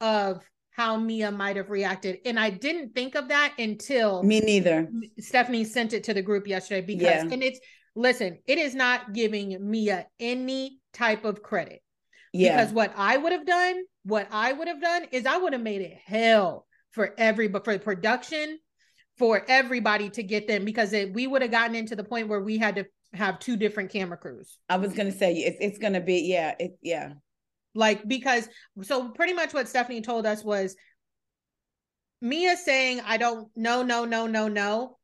[0.00, 0.42] of
[0.78, 2.20] how Mia might have reacted.
[2.24, 4.88] And I didn't think of that until me neither.
[5.18, 7.28] Stephanie sent it to the group yesterday because, yeah.
[7.32, 7.58] and it's
[7.96, 11.82] listen, it is not giving Mia any type of credit.
[12.32, 12.56] Yeah.
[12.56, 15.62] Because what I would have done, what I would have done is I would have
[15.62, 18.58] made it hell for every, but for the production,
[19.16, 22.40] for everybody to get them because it, we would have gotten into the point where
[22.40, 24.58] we had to have two different camera crews.
[24.68, 27.14] I was gonna say it's it's gonna be yeah it yeah
[27.74, 28.48] like, because
[28.82, 30.76] so pretty much what Stephanie told us was
[32.20, 34.98] Mia saying, I don't, no, no, no, no, no,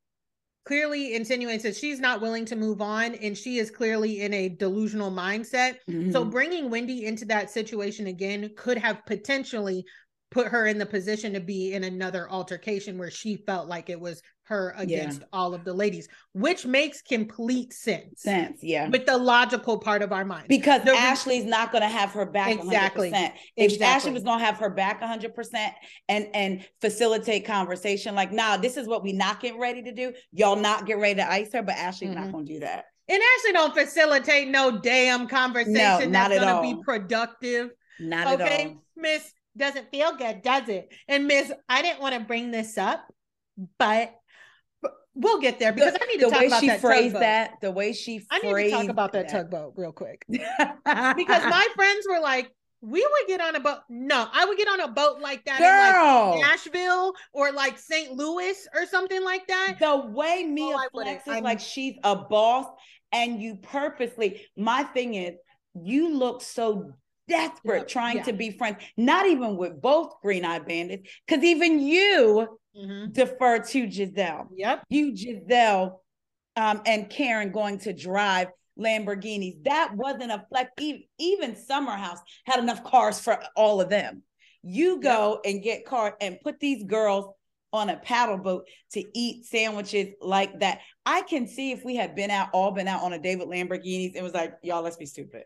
[0.64, 4.48] clearly insinuates that she's not willing to move on and she is clearly in a
[4.48, 5.76] delusional mindset.
[5.88, 6.10] Mm-hmm.
[6.10, 9.84] So bringing Wendy into that situation again could have potentially
[10.30, 14.00] put her in the position to be in another altercation where she felt like it
[14.00, 15.26] was her against yeah.
[15.32, 18.22] all of the ladies, which makes complete sense.
[18.22, 18.88] Sense, yeah.
[18.88, 20.46] With the logical part of our mind.
[20.48, 23.10] Because the, Ashley's not going to have her back exactly.
[23.10, 23.32] 100%.
[23.56, 23.86] If exactly.
[23.86, 25.72] Ashley was going to have her back 100%
[26.08, 30.12] and and facilitate conversation like, "Nah, this is what we not getting ready to do.
[30.32, 32.24] Y'all not get ready to ice her, but Ashley's mm-hmm.
[32.24, 36.70] not going to do that." And Ashley don't facilitate no damn conversation no, that's going
[36.70, 37.70] to be productive.
[38.00, 38.62] Not okay?
[38.62, 38.84] at all.
[38.96, 40.92] Miss doesn't feel good, does it?
[41.08, 43.04] And Miss, I didn't want to bring this up,
[43.78, 44.14] but
[45.14, 47.14] we'll get there because the, I need to the talk way about she that phrased
[47.14, 47.20] tugboat.
[47.20, 47.60] that.
[47.60, 49.32] The way she phrased I need to talk about that, that.
[49.32, 50.44] tugboat real quick because
[50.84, 52.50] my friends were like,
[52.80, 53.78] we would get on a boat.
[53.88, 56.34] No, I would get on a boat like that Girl.
[56.34, 58.12] in like Nashville or like St.
[58.12, 59.76] Louis or something like that.
[59.80, 62.66] The way Mia oh, flexes like she's a boss,
[63.10, 64.42] and you purposely.
[64.56, 65.34] My thing is,
[65.74, 66.92] you look so
[67.28, 67.88] desperate yep.
[67.88, 68.22] trying yeah.
[68.24, 73.12] to be friends, not even with both green eyed bandits, because even you mm-hmm.
[73.12, 74.48] defer to Gizelle.
[74.54, 74.84] Yep.
[74.88, 76.00] You, Gizelle,
[76.56, 79.64] um, and Karen going to drive Lamborghinis.
[79.64, 80.70] That wasn't a flex.
[80.80, 84.22] Even, even Summer House had enough cars for all of them.
[84.62, 85.52] You go yep.
[85.52, 87.26] and get car and put these girls
[87.72, 90.78] on a paddle boat to eat sandwiches like that.
[91.04, 93.48] I can see if we had been out, all been out on a day with
[93.48, 95.42] Lamborghinis, it was like, y'all, let's be stupid.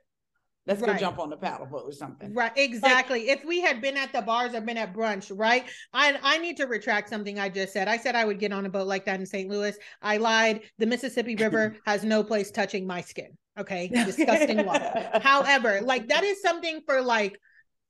[0.68, 0.92] Let's right.
[0.92, 2.34] go jump on the paddle boat or something.
[2.34, 3.26] Right, exactly.
[3.26, 5.64] Like, if we had been at the bars or been at brunch, right?
[5.94, 7.88] I I need to retract something I just said.
[7.88, 9.48] I said I would get on a boat like that in St.
[9.48, 9.74] Louis.
[10.02, 10.60] I lied.
[10.76, 13.30] The Mississippi River has no place touching my skin.
[13.58, 15.10] Okay, disgusting water.
[15.22, 17.40] However, like that is something for like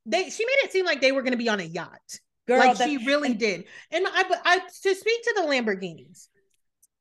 [0.05, 0.29] they.
[0.29, 1.99] She made it seem like they were going to be on a yacht.
[2.47, 3.65] Girl, like she really and, did.
[3.91, 6.29] And I, I to speak to the Lamborghinis.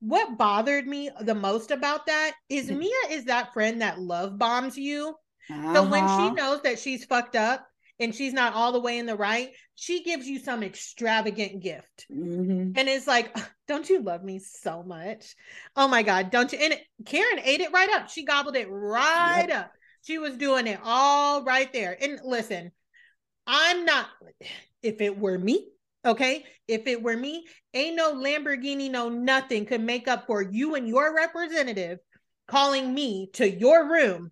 [0.01, 2.79] What bothered me the most about that is mm-hmm.
[2.81, 5.15] Mia is that friend that love bombs you
[5.51, 5.75] uh-huh.
[5.75, 6.35] So when she uh-huh.
[6.35, 7.67] knows that she's fucked up
[7.99, 12.07] and she's not all the way in the right, she gives you some extravagant gift.
[12.13, 12.73] Mm-hmm.
[12.77, 13.37] And it's like,
[13.69, 15.35] don't you love me so much?
[15.77, 16.59] Oh my God, don't you?
[16.59, 18.09] And Karen ate it right up.
[18.09, 19.59] She gobbled it right yep.
[19.59, 19.73] up.
[20.03, 21.97] She was doing it all right there.
[22.01, 22.73] And listen,
[23.47, 24.07] I'm not,
[24.83, 25.69] if it were me,
[26.05, 30.75] okay, if it were me, ain't no Lamborghini, no nothing could make up for you
[30.75, 31.99] and your representative
[32.47, 34.31] calling me to your room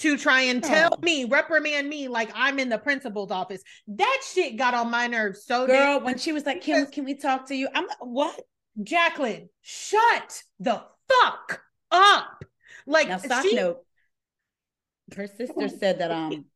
[0.00, 1.00] to try and tell oh.
[1.02, 3.62] me, reprimand me like I'm in the principal's office.
[3.86, 6.04] That shit got on my nerves so girl damn.
[6.04, 7.68] when she was like, Can can we talk to you?
[7.74, 8.40] I'm like, what?
[8.82, 12.44] Jacqueline, shut the fuck up.
[12.86, 13.78] Like now, soft she- note.
[15.14, 16.46] Her sister said that um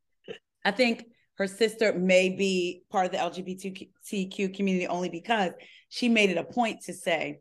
[0.65, 1.05] I think
[1.37, 5.51] her sister may be part of the LGBTQ community only because
[5.89, 7.41] she made it a point to say,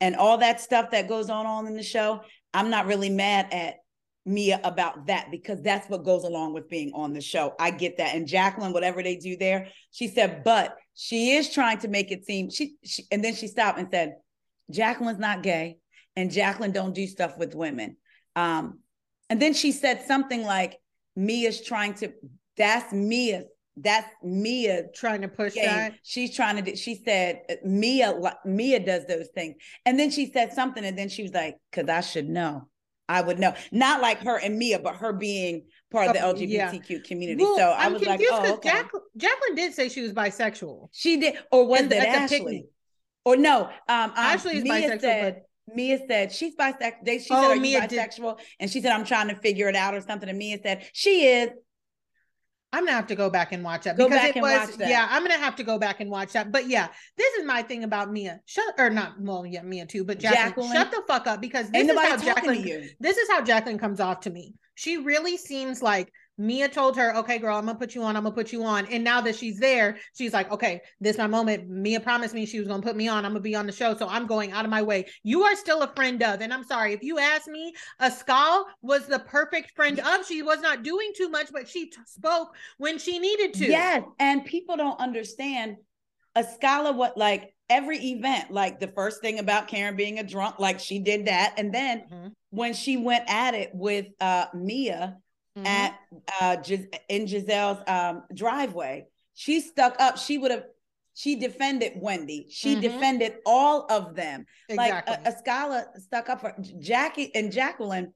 [0.00, 2.22] and all that stuff that goes on on in the show,
[2.54, 3.79] I'm not really mad at
[4.26, 7.54] Mia about that because that's what goes along with being on the show.
[7.58, 8.14] I get that.
[8.14, 12.26] And Jacqueline, whatever they do there, she said, but she is trying to make it
[12.26, 14.16] seem she, she and then she stopped and said,
[14.70, 15.78] Jacqueline's not gay
[16.16, 17.96] and Jacqueline don't do stuff with women.
[18.36, 18.80] Um,
[19.28, 20.78] and then she said something like,
[21.16, 22.12] Mia's trying to,
[22.56, 23.44] that's Mia,
[23.76, 25.64] that's Mia trying to push game.
[25.64, 25.94] that.
[26.02, 29.56] She's trying to, she said, Mia, Mia does those things.
[29.86, 32.68] And then she said something and then she was like, cause I should know.
[33.10, 33.54] I would know.
[33.72, 36.98] Not like her and Mia, but her being part of the LGBTQ yeah.
[37.04, 37.42] community.
[37.42, 38.70] Well, so I I'm was like, oh, okay.
[38.70, 40.88] Jacqueline, Jacqueline did say she was bisexual.
[40.92, 42.66] She did, or was it Ashley?
[43.24, 45.00] Or no, um, um Ashley is Mia bisexual.
[45.00, 45.42] Said,
[45.74, 47.04] Mia said she's bisexual.
[47.04, 48.46] She oh, said, "Are Mia you bisexual?" Did.
[48.60, 51.26] And she said, "I'm trying to figure it out or something." And Mia said, "She
[51.26, 51.50] is."
[52.72, 55.08] I'm gonna have to go back and watch that go because it was yeah.
[55.10, 56.52] I'm gonna have to go back and watch that.
[56.52, 58.40] But yeah, this is my thing about Mia.
[58.46, 60.72] Shut or not well yeah Mia too, but Jacqueline, Jacqueline.
[60.72, 62.90] shut the fuck up because this Ain't is how Jacqueline.
[63.00, 64.54] This is how Jacqueline comes off to me.
[64.76, 68.22] She really seems like Mia told her, okay, girl, I'm gonna put you on, I'm
[68.22, 68.86] gonna put you on.
[68.86, 71.68] And now that she's there, she's like, okay, this my moment.
[71.68, 73.94] Mia promised me she was gonna put me on, I'm gonna be on the show.
[73.94, 75.04] So I'm going out of my way.
[75.22, 79.06] You are still a friend of, and I'm sorry, if you ask me, Askale was
[79.06, 80.26] the perfect friend of.
[80.26, 83.66] She was not doing too much, but she t- spoke when she needed to.
[83.66, 85.76] Yes, and people don't understand
[86.34, 90.80] Askale what like every event, like the first thing about Karen being a drunk, like
[90.80, 91.54] she did that.
[91.58, 92.28] And then mm-hmm.
[92.48, 95.18] when she went at it with uh Mia,
[95.64, 95.66] mm-hmm.
[95.66, 95.98] at
[96.40, 99.06] uh Gis- in Gizelle's um driveway.
[99.34, 100.18] She stuck up.
[100.18, 100.64] She would have
[101.14, 102.46] she defended Wendy.
[102.50, 102.80] She mm-hmm.
[102.80, 104.46] defended all of them.
[104.68, 105.12] Exactly.
[105.12, 108.12] Like a, Askale stuck up for Jackie and Jacqueline.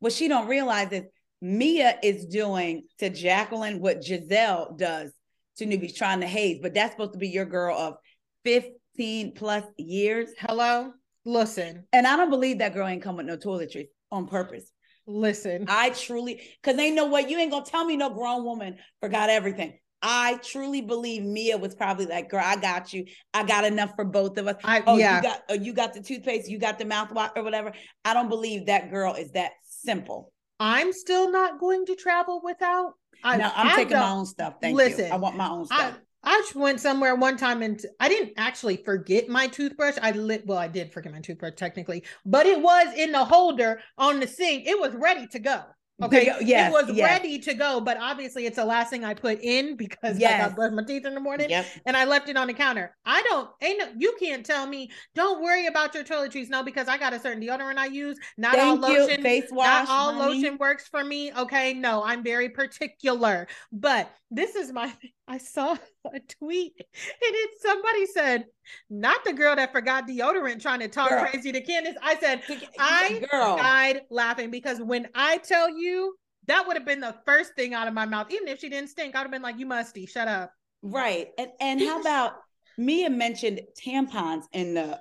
[0.00, 1.04] What she don't realize is
[1.40, 5.12] Mia is doing to Jacqueline what Gizelle does
[5.58, 7.96] to newbies trying to haze, but that's supposed to be your girl of
[8.44, 10.30] 15 plus years.
[10.38, 10.92] Hello.
[11.24, 11.84] Listen.
[11.92, 14.70] And I don't believe that girl ain't come with no toiletries on purpose.
[15.08, 18.76] Listen, I truly, because they know what you ain't gonna tell me no grown woman
[19.00, 19.78] forgot everything.
[20.02, 23.06] I truly believe Mia was probably like, "Girl, I got you.
[23.32, 25.16] I got enough for both of us." I, oh, yeah.
[25.16, 27.72] you got, oh, you got the toothpaste, you got the mouthwash or whatever.
[28.04, 30.30] I don't believe that girl is that simple.
[30.60, 32.92] I'm still not going to travel without.
[33.24, 34.56] I, no, I'm taking my own stuff.
[34.60, 35.12] Thank listen, you.
[35.12, 35.98] I want my own stuff.
[36.22, 39.96] I went somewhere one time and I didn't actually forget my toothbrush.
[40.02, 43.80] I lit well, I did forget my toothbrush technically, but it was in the holder
[43.96, 44.66] on the sink.
[44.66, 45.62] It was ready to go.
[46.00, 46.32] Okay.
[46.42, 46.68] Yeah.
[46.68, 47.10] It was yes.
[47.10, 50.34] ready to go, but obviously it's the last thing I put in because yes.
[50.34, 51.66] I got brush my teeth in the morning yep.
[51.86, 52.94] and I left it on the counter.
[53.04, 56.50] I don't ain't no, you can't tell me don't worry about your toiletries.
[56.50, 58.16] No, because I got a certain deodorant I use.
[58.36, 59.66] Not Thank all lotion, face wash.
[59.66, 60.36] Not all honey.
[60.36, 61.32] lotion works for me.
[61.32, 61.74] Okay.
[61.74, 63.48] No, I'm very particular.
[63.72, 64.92] But this is my
[65.28, 65.72] I saw
[66.12, 66.86] a tweet and
[67.20, 68.46] it somebody said,
[68.90, 71.26] not the girl that forgot deodorant trying to talk girl.
[71.26, 71.96] crazy to Candace.
[72.02, 72.42] I said,
[72.78, 73.56] I girl.
[73.56, 77.88] died laughing because when I tell you that would have been the first thing out
[77.88, 80.28] of my mouth, even if she didn't stink, I'd have been like, You musty, shut
[80.28, 80.50] up.
[80.82, 81.28] Right.
[81.38, 82.32] And and how about
[82.78, 84.98] Mia mentioned tampons in the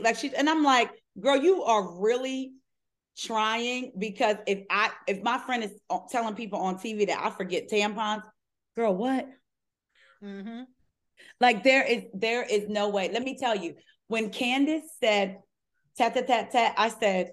[0.00, 2.52] like she's and I'm like, girl, you are really
[3.18, 7.30] trying because if I if my friend is uh, telling people on TV that I
[7.30, 8.22] forget tampons,
[8.76, 9.26] girl, what?
[10.22, 10.62] Mm-hmm.
[11.40, 13.10] Like there is there is no way.
[13.12, 13.74] Let me tell you,
[14.08, 15.38] when Candace said
[15.96, 17.30] tat tat tat tat, I said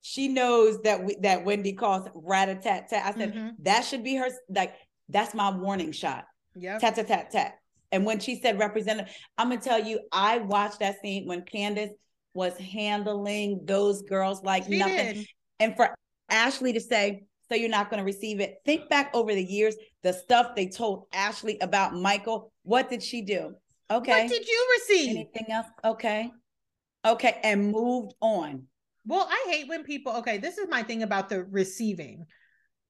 [0.00, 3.04] she knows that we, that Wendy calls rat a tat tat.
[3.04, 3.52] I said Mhm.
[3.60, 4.74] that should be her like
[5.08, 6.24] that's my warning shot.
[6.54, 7.54] Yeah, Tat tat tat tat.
[7.90, 11.90] And when she said representative, I'm gonna tell you, I watched that scene when Candace
[12.34, 15.14] was handling those girls like She nothing.
[15.14, 15.26] did.
[15.60, 15.94] And for
[16.30, 18.62] Ashley to say, so you're not going to receive it.
[18.64, 22.50] Think back over the years, the stuff they told Ashley about Michael.
[22.62, 23.54] What did she do?
[23.90, 24.22] Okay.
[24.22, 25.10] What did you receive?
[25.10, 25.66] Anything else?
[25.84, 26.30] Okay.
[27.04, 27.40] Okay.
[27.42, 28.64] And moved on.
[29.06, 32.24] Well, I hate when people, okay, this is my thing about the receiving.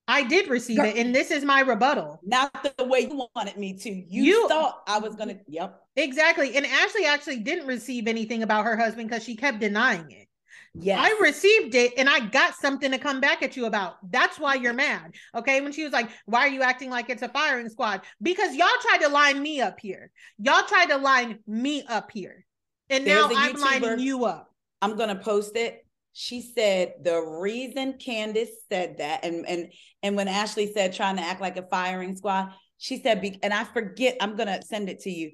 [0.07, 2.20] I did receive Girl- it, and this is my rebuttal.
[2.22, 3.90] Not the way you wanted me to.
[3.90, 5.81] You, You- thought I was going to, yep.
[5.96, 6.57] Exactly.
[6.57, 10.29] And Ashley actually didn't receive anything about her husband because she kept denying it.
[10.74, 10.98] Yes.
[11.00, 13.96] I received it and I got something to come back at you about.
[14.11, 15.14] That's why you're mad.
[15.35, 15.61] Okay.
[15.61, 18.02] When she was like, Why are you acting like it's a firing squad?
[18.22, 20.11] Because y'all tried to line me up here.
[20.38, 22.46] Y'all tried to line me up here.
[22.88, 24.50] And now There's a I'm lining you up.
[24.80, 25.87] I'm gonna post it.
[26.14, 31.22] She said the reason Candace said that, and and and when Ashley said trying to
[31.22, 35.00] act like a firing squad, she said, be, and I forget, I'm gonna send it
[35.00, 35.32] to you.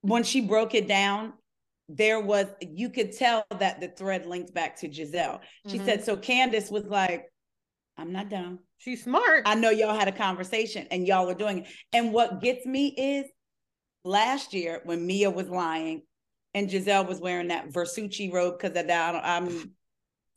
[0.00, 1.34] When she broke it down,
[1.88, 5.40] there was you could tell that the thread linked back to Gizelle.
[5.68, 5.84] She Mhm.
[5.84, 7.24] said, so Candace was like,
[7.96, 8.60] I'm not done.
[8.78, 9.42] She's smart.
[9.46, 11.66] I know y'all had a conversation and y'all were doing it.
[11.92, 13.26] And what gets me is
[14.04, 16.02] last year when Mia was lying
[16.54, 19.74] and Gizelle was wearing that Versace robe because I don't, I'm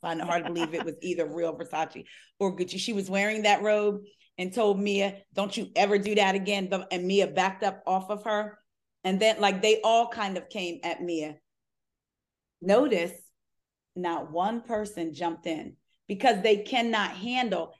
[0.02, 2.04] finding it hard to believe it was either real Versace
[2.38, 2.78] or Gucci.
[2.78, 4.02] She was wearing that robe
[4.38, 8.24] and told Mia, "Don't you ever do that again." And Mia backed up off of
[8.24, 8.58] her,
[9.06, 11.36] and then like they all kind of came at Mia.
[12.60, 13.12] Notice,
[13.94, 15.76] not one person jumped in
[16.08, 17.72] because they cannot handle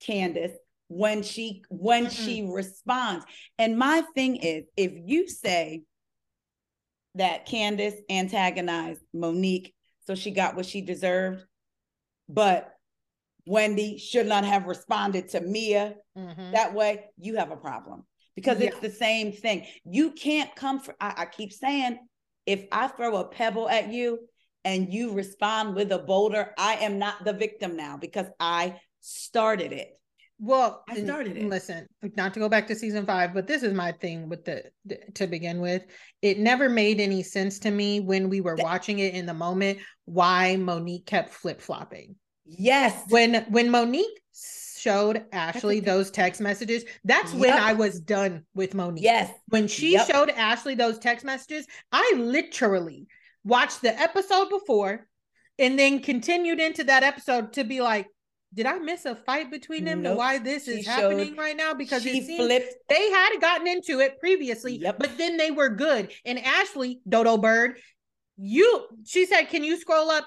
[0.00, 0.52] Candace
[0.88, 2.10] when she when Mm-mm.
[2.12, 3.24] she responds.
[3.58, 5.84] And my thing is, if you say
[7.14, 9.74] that Candace antagonized Monique,
[10.06, 11.46] so she got what she deserved,
[12.28, 12.70] but
[13.46, 16.52] Wendy should not have responded to Mia Mhm.
[16.52, 19.66] that way, you have a problem because it's the same thing.
[19.84, 21.98] You can't come for, I, I keep saying,
[22.46, 24.20] if I throw a pebble at you
[24.64, 29.72] and you respond with a boulder, I am not the victim now because I started
[29.72, 29.88] it.
[30.40, 31.44] Well, I started it.
[31.48, 34.64] Listen, not to go back to season five, but this is my thing with the,
[34.84, 35.84] the- to begin with.
[36.22, 39.78] It never made any sense to me when we were watching it in the moment
[40.06, 42.16] why Monique kept flip flopping.
[42.44, 43.00] Yes.
[43.08, 44.20] When when Monique
[44.84, 49.02] showed Ashley those text messages, that's when I was done with Monique.
[49.04, 49.32] yes.
[49.48, 50.06] When she Yep.
[50.06, 53.06] showed Ashley those text messages, I literally
[53.44, 55.08] watched the episode before
[55.58, 58.06] and then continued into that episode to be like,
[58.52, 60.18] did I miss a fight between them to Nope.
[60.18, 61.74] why this She is showed- happening right now?
[61.74, 62.74] Because she seems flipped.
[62.88, 64.98] they had gotten into it previously, Yep.
[64.98, 66.12] but then they were good.
[66.24, 67.80] And Ashley, Dodo Bird,
[68.36, 70.26] you she said, Can you scroll up?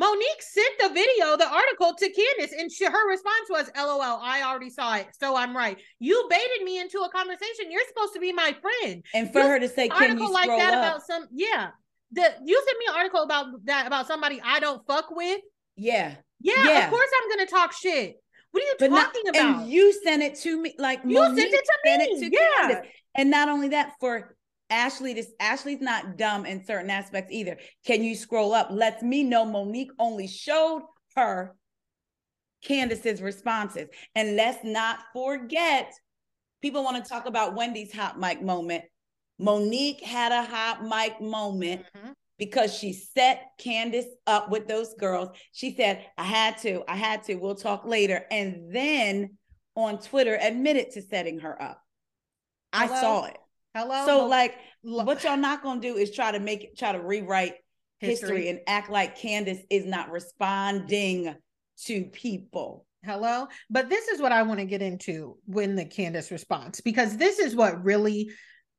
[0.00, 4.42] Monique sent the video, the article to Candace, and she, her response was, LOL, I
[4.42, 5.08] already saw it.
[5.20, 5.76] So I'm right.
[5.98, 7.70] You baited me into a conversation.
[7.70, 9.04] You're supposed to be my friend.
[9.14, 10.80] And for You- her to say, can article you like that up?
[10.86, 11.68] about some yeah.
[12.12, 15.42] The you sent me an article about that about somebody I don't fuck with.
[15.76, 16.14] yeah.
[16.42, 16.84] Yeah, Yeah.
[16.86, 18.16] of course I'm gonna talk shit.
[18.52, 19.62] What are you But not, talking about?
[19.62, 21.92] and you sent it to me like You sent it to me.
[21.92, 22.68] it to yeah.
[22.68, 22.86] Candace.
[23.14, 24.34] And not only that, for
[24.70, 27.58] Ashley, this Ashley's not dumb in certain aspects either.
[27.84, 28.68] Can you scroll up?
[28.70, 30.82] Lets me know Monique only showed
[31.16, 31.56] her
[32.62, 33.88] Candace's responses.
[34.14, 35.92] And let's not forget,
[36.62, 38.84] people want to talk about Wendy's hot mic moment.
[39.38, 42.14] Monique had a hot mic moment Mhm.
[42.38, 45.30] because she set Candace up with those girls.
[45.52, 48.26] She said, I had to, I had to, we'll talk later.
[48.30, 49.38] And then
[49.74, 51.82] on Twitter admitted to setting her up.
[52.72, 53.00] I Hello?
[53.00, 53.38] saw it.
[53.74, 54.04] Hello.
[54.06, 57.54] So like what y'all not gonna do is try to make it try to rewrite
[57.98, 58.48] history, History.
[58.48, 61.34] and act like Candace is not responding
[61.84, 62.86] to people.
[63.04, 63.46] Hello.
[63.70, 67.38] But this is what I want to get into when the Candace response, because this
[67.38, 68.30] is what really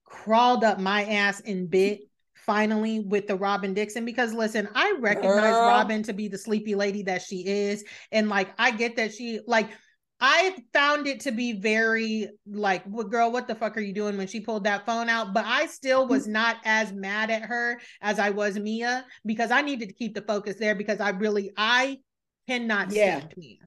[0.05, 2.01] crawled up my ass and bit
[2.35, 4.05] finally with the Robyn Dixon.
[4.05, 5.67] Because listen, I recognize Girl.
[5.67, 7.83] Robyn to be the sleepy lady that she is.
[8.11, 9.69] And like, I get that she, like,
[10.21, 14.17] I found it to be very like, well, girl, what the fuck are you doing
[14.17, 15.33] when she pulled that phone out?
[15.33, 16.33] But I still was mm-hmm.
[16.33, 20.21] not as mad at her as I was Mia because I needed to keep the
[20.21, 21.97] focus there because I really, I
[22.47, 23.17] cannot Yeah.
[23.17, 23.57] stand Mia.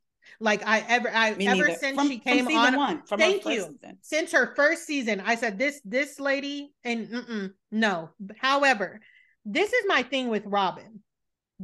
[0.41, 1.79] Like I ever, I Me ever neither.
[1.79, 3.63] since From- she came on, one, thank you.
[3.63, 3.99] season.
[4.03, 8.11] since her first season, I said this, this lady, and no.
[8.39, 9.01] However,
[9.45, 11.01] this is my thing with Robyn.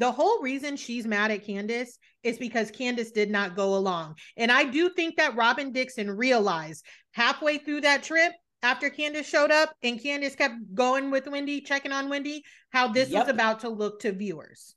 [0.01, 4.16] The whole reason she's mad at Candace is because Candace did not go along.
[4.34, 8.32] And I do think that Robyn Dixon realized halfway through that trip
[8.62, 13.11] after Candace showed up and Candace kept going with Wendy, checking on Wendy, how this
[13.11, 13.26] yep.
[13.26, 14.74] was about to look to viewers.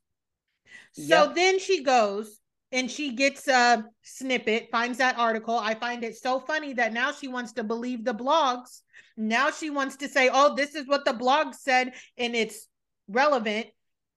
[0.91, 1.35] So yep.
[1.35, 2.41] then she goes
[2.73, 5.57] and she gets a snippet, finds that article.
[5.57, 8.81] I find it so funny that now she wants to believe the blogs.
[9.15, 12.67] Now she wants to say, oh, this is what the blog said and it's
[13.07, 13.67] relevant.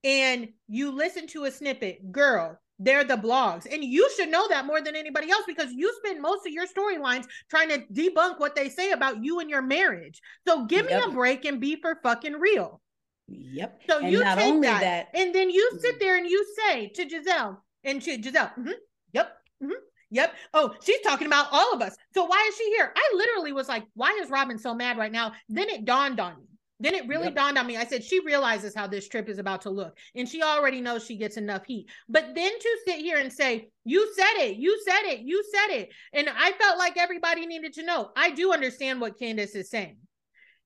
[0.04, 3.66] And you listen to a snippet, girl, they're the blogs.
[3.72, 6.66] And you should know that more than anybody else because you spend most of your
[6.66, 10.20] storylines trying to debunk what they say about you and your marriage.
[10.46, 11.06] So give yep.
[11.06, 12.80] me a break and be for fucking real.
[13.28, 13.82] Yep.
[13.88, 16.00] So and you take that, that, and then you sit mm.
[16.00, 18.70] there and you say to Gizelle and to Gizelle, mm-hmm,
[19.12, 19.72] yep, mm-hmm,
[20.10, 20.34] yep.
[20.54, 21.96] Oh, she's talking about all of us.
[22.14, 22.92] So why is she here?
[22.94, 25.32] I literally was like, why is Robyn so mad right now?
[25.48, 26.46] Then it dawned on me.
[26.78, 27.36] Then it really yep.
[27.36, 27.76] dawned on me.
[27.76, 31.04] I said, she realizes how this trip is about to look, and she already knows
[31.06, 31.88] she gets enough heat.
[32.08, 35.76] But then to sit here and say, you said it, you said it, you said
[35.76, 35.90] it.
[36.12, 38.10] And I felt like everybody needed to know.
[38.14, 39.96] I do understand what Candace is saying.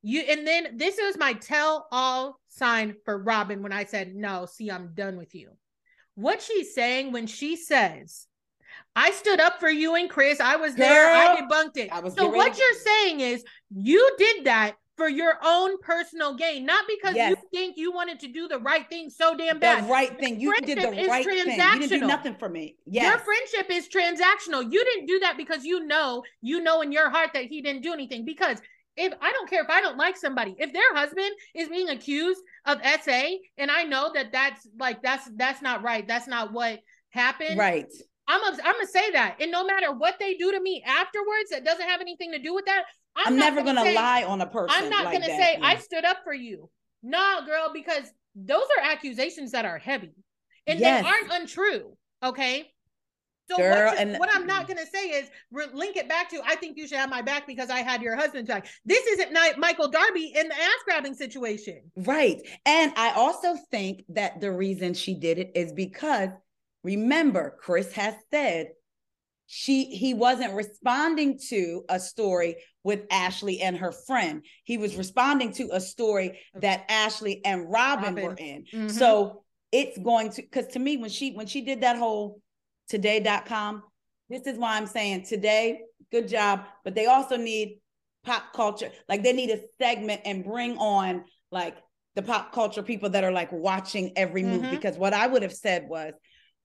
[0.03, 4.47] You and then this is my tell all sign for Robyn when I said, no,
[4.47, 5.51] see, I'm done with you.
[6.15, 8.27] What she's saying when she says,
[8.97, 10.41] I stood up for you and Chris.
[10.41, 11.15] I was Girl, there.
[11.15, 11.93] I debunked it.
[11.93, 16.85] I so what you're saying is you did that for your own personal gain, not
[16.87, 17.31] because yes.
[17.31, 19.85] you think you wanted to do the right thing so damn bad.
[19.85, 20.39] The right thing.
[20.39, 21.49] You did the right thing.
[21.49, 22.77] You didn't do nothing for me.
[22.85, 23.07] Yes.
[23.07, 24.71] Your friendship is transactional.
[24.71, 27.81] You didn't do that because you know, you know in your heart that he didn't
[27.81, 28.27] do anything.
[28.27, 28.61] Because
[28.95, 32.43] if I don't care if I don't like somebody, if their husband is being accused
[32.67, 33.23] of SA,
[33.57, 36.07] and I know that that's like that's that's not right.
[36.07, 36.79] That's not what
[37.09, 37.57] happened.
[37.57, 37.87] Right.
[38.31, 41.65] I'm I'm gonna say that, and no matter what they do to me afterwards, that
[41.65, 42.85] doesn't have anything to do with that.
[43.17, 44.69] I'm, I'm never gonna, gonna say, lie on a person.
[44.71, 45.67] I'm not like gonna that, say yeah.
[45.67, 46.71] I stood up for you.
[47.03, 48.05] No, girl, because
[48.37, 50.13] those are accusations that are heavy
[50.67, 51.03] and yes.
[51.03, 51.97] they aren't untrue.
[52.23, 52.71] Okay.
[53.51, 56.41] So Girl, what, and what I'm not gonna say is re- link it back to
[56.47, 58.69] I think you should have my back because I had your husband's back.
[58.85, 61.81] This isn't Michael Darby in the ass grabbing situation.
[61.97, 62.41] Right.
[62.65, 66.29] And I also think that the reason she did it is because
[66.83, 68.69] remember, Chris has said
[69.53, 74.45] she he wasn't responding to a story with Ashley and her friend.
[74.65, 78.25] He was responding to a story that Ashley and Robyn, Robyn.
[78.25, 78.65] were in.
[78.73, 78.89] Mm-hmm.
[78.89, 82.41] So it's going to because to me when she when she did that whole
[82.89, 83.83] today.com,
[84.29, 85.81] this is why I'm saying today,
[86.13, 87.81] good job, but they also need
[88.25, 88.91] pop culture.
[89.09, 91.77] Like they need a segment and bring on like
[92.15, 94.71] the pop culture people that are like watching every move mm-hmm.
[94.71, 96.13] because what I would have said was,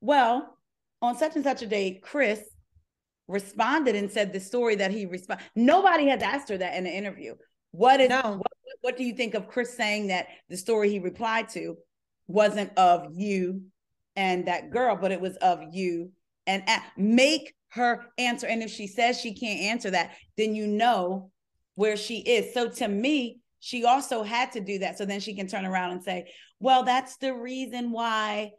[0.05, 0.57] well,
[1.01, 2.41] on such and such a day, Chris
[3.27, 5.45] responded and said the story that he responded.
[5.55, 7.35] Nobody has asked her that in the interview.
[7.71, 8.37] What is no.
[8.37, 8.51] what,
[8.81, 11.75] what do you think of Chris saying that the story he replied to
[12.27, 13.63] wasn't of you
[14.15, 16.11] and that girl, but it was of you
[16.47, 16.63] and
[16.95, 18.47] make her answer.
[18.47, 21.31] And if she says she can't answer that, then you know
[21.75, 22.53] where she is.
[22.53, 24.97] So to me, she also had to do that.
[24.97, 28.51] So then she can turn around and say, well, that's the reason why.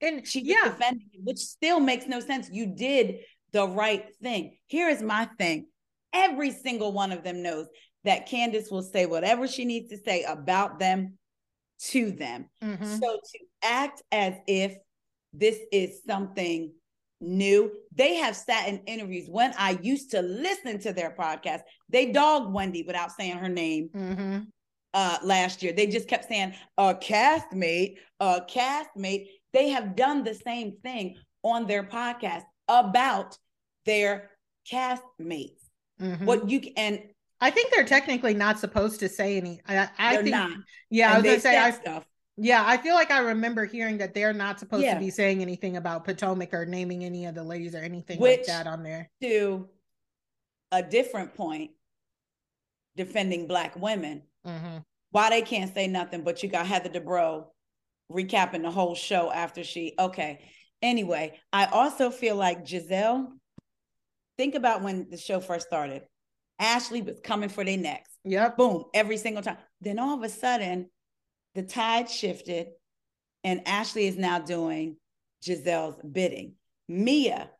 [0.00, 0.64] And she yeah.
[0.64, 2.48] defending which still makes no sense.
[2.52, 3.20] You did
[3.52, 4.56] the right thing.
[4.66, 5.66] Here is my thing.
[6.12, 7.66] Every single one of them knows
[8.04, 11.18] that Candace will say whatever she needs to say about them
[11.80, 12.46] to them.
[12.62, 12.96] Mm-hmm.
[12.96, 14.76] So to act as if
[15.32, 16.72] this is something
[17.20, 21.60] new, they have sat in interviews when I used to listen to their podcast.
[21.88, 23.90] They dogged Wendy without saying her name.
[23.94, 24.38] Mm-hmm.
[24.92, 29.26] Uh, last year, they just kept saying a castmate, a castmate.
[29.54, 33.38] They have done the same thing on their podcast about
[33.86, 34.30] their
[34.70, 35.60] castmates.
[36.00, 36.26] Mm-hmm.
[36.26, 37.00] What you and
[37.40, 39.60] I think they're technically not supposed to say any.
[39.68, 40.50] I, I think, not.
[40.90, 42.04] yeah, and I was gonna say I, stuff.
[42.36, 44.94] Yeah, I feel like I remember hearing that they're not supposed yeah.
[44.94, 48.38] to be saying anything about Potomac or naming any of the ladies or anything Which,
[48.38, 49.08] like that on there.
[49.22, 49.68] To
[50.72, 51.70] a different point,
[52.96, 54.22] defending black women.
[54.44, 54.78] Mm-hmm.
[55.10, 57.46] Why they can't say nothing, but you got Heather Dubrow
[58.10, 60.44] recapping the whole show after she okay.
[60.82, 63.28] Anyway, I also feel like Gizelle,
[64.36, 66.02] think about when the show first started.
[66.58, 68.10] Ashley was coming for their necks.
[68.24, 68.50] Yeah.
[68.50, 69.56] Boom, every single time.
[69.80, 70.90] Then all of a sudden,
[71.54, 72.68] the tide shifted,
[73.42, 74.96] and Ashley is now doing
[75.42, 76.54] Gizelle's bidding.
[76.88, 77.50] Mia,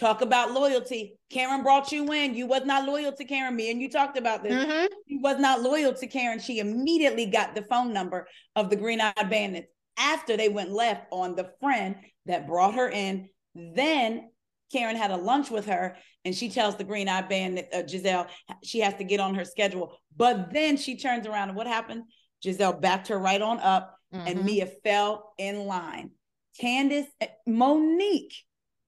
[0.00, 1.18] talk about loyalty.
[1.30, 2.34] Karen brought you in.
[2.34, 3.54] You was not loyal to Karen.
[3.54, 4.52] Me and you talked about this.
[4.52, 4.86] Mm-hmm.
[5.06, 6.40] She was not loyal to Karen.
[6.40, 8.26] She immediately got the phone number
[8.56, 11.96] of the Green Eyed Bandits after they went left on the friend
[12.26, 13.28] that brought her in.
[13.54, 14.30] Then
[14.72, 18.28] Karen had a lunch with her and she tells the green eye Bandit uh, Gizelle
[18.62, 19.98] she has to get on her schedule.
[20.16, 22.04] But then she turns around and what happened?
[22.44, 24.26] Gizelle backed her right on up mm-hmm.
[24.26, 26.12] and Mia fell in line.
[26.58, 28.34] Candace, eh, Monique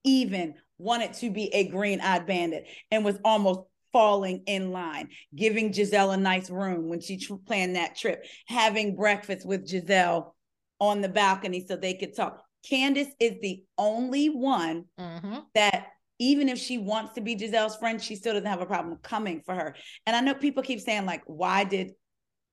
[0.03, 3.61] even wanted to be a green eyed bandit and was almost
[3.91, 8.95] falling in line, giving Gizelle a nice room when she tr- planned that trip, having
[8.95, 10.33] breakfast with Gizelle
[10.79, 12.43] on the balcony so they could talk.
[12.67, 15.39] Candace is the only one Mm-hmm.
[15.53, 15.87] that
[16.19, 19.41] even if she wants to be Gizelle's friend, she still doesn't have a problem coming
[19.45, 19.75] for her.
[20.05, 21.91] And I know people keep saying, like, why did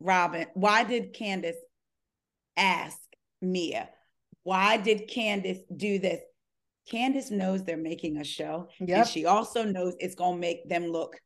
[0.00, 1.56] Robyn, why did Candace
[2.56, 2.98] ask
[3.40, 3.88] Mia?
[4.42, 6.20] Why did Candace do this?
[6.90, 8.68] Candace knows they're making a show.
[8.80, 11.16] And she also knows it's going to make them look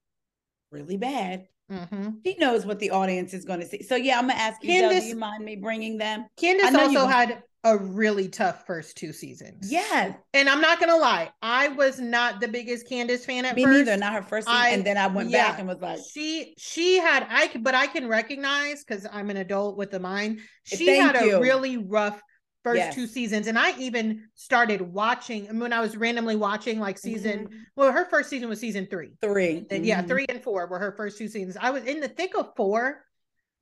[0.70, 1.46] really bad.
[1.72, 2.10] Mm-hmm.
[2.24, 3.82] She knows what the audience is going to see.
[3.82, 6.26] So, yeah, I'm going to ask you, Gizelle, do you mind me bringing them?
[6.36, 9.72] Candace you also had a really tough first two seasons.
[9.72, 10.14] Yes.
[10.34, 13.78] And I'm not gonna lie, I was not the biggest Candace fan at Me first.
[13.78, 13.96] neither.
[13.96, 14.62] Not her first season.
[14.62, 15.48] I- and then I went yeah.
[15.48, 19.38] back and was like, she she had I but I can recognize because I'm an
[19.38, 20.40] adult with a mind.
[20.64, 21.40] She had a you.
[21.40, 22.20] really rough
[22.64, 22.94] first Yes.
[22.94, 27.46] two seasons, and I even started watching when I was randomly watching like season.
[27.48, 27.52] Mhm.
[27.76, 29.12] Well, her first season was season three.
[29.20, 29.66] three.
[29.70, 30.08] And yeah, Mhm.
[30.08, 31.56] three and four were her first two seasons.
[31.60, 33.04] I was in the thick of four.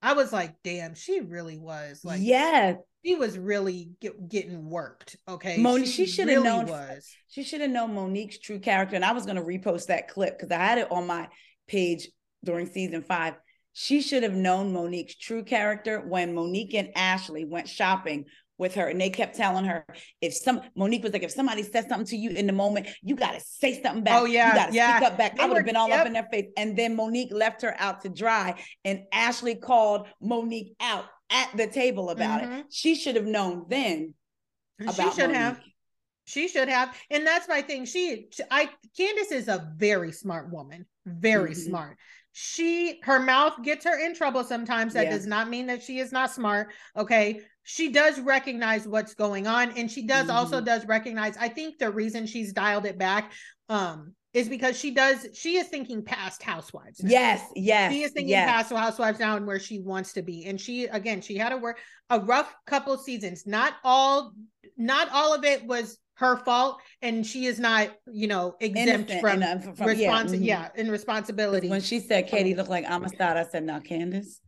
[0.01, 2.75] I was like, damn, she really was like, Yeah.
[3.05, 5.17] she was really get, getting worked.
[5.27, 7.09] Okay, Moni- she shoulda known- was.
[7.27, 8.95] She should have known Monique's true character.
[8.95, 11.29] And I was going to repost that clip because I had it on my
[11.67, 12.09] page
[12.43, 13.35] during season five.
[13.75, 18.25] She should have known Monique's true character when Monique and Ashley went shopping
[18.57, 19.85] with her and they kept telling her
[20.21, 23.15] if some Monique was like if somebody says something to you in the moment you
[23.15, 24.97] got to say something back Oh, yeah, you got to yeah.
[24.97, 26.01] speak up back They I would have been all yep.
[26.01, 30.07] up in their face and then Monique left her out to dry and Ashley called
[30.21, 32.59] Monique out at the table about Mhm.
[32.59, 34.13] it she should have known then
[34.79, 35.59] She about should have.
[36.25, 36.95] She should have.
[37.11, 37.83] And that's my thing.
[37.85, 40.85] She, I, Candace is a very smart woman.
[41.05, 41.65] Very Mhm.
[41.65, 41.97] smart.
[42.33, 44.93] She, her mouth gets her in trouble sometimes.
[44.93, 45.11] That Yeah.
[45.11, 46.73] does not mean that she is not smart.
[46.97, 47.41] Okay.
[47.61, 49.71] She does recognize what's going on.
[49.77, 50.65] And she does also Mhm.
[50.65, 53.31] does recognize, I think the reason she's dialed it back
[53.69, 57.03] um is because she does, she is thinking past housewives.
[57.03, 57.09] now.
[57.11, 58.49] yes yes She is thinking yes.
[58.49, 60.45] past housewives now and where she wants to be.
[60.45, 61.79] And she again, she had a work
[62.09, 63.45] a rough couple seasons.
[63.45, 64.33] Not all,
[64.75, 69.63] not all of it was her fault, and she is not, you know, exempt Innocent
[69.63, 70.45] from, from- yeah, mhm.
[70.45, 71.69] yeah, in responsibility.
[71.69, 74.39] When she said Katie looked like Amistad, I said, now Candace.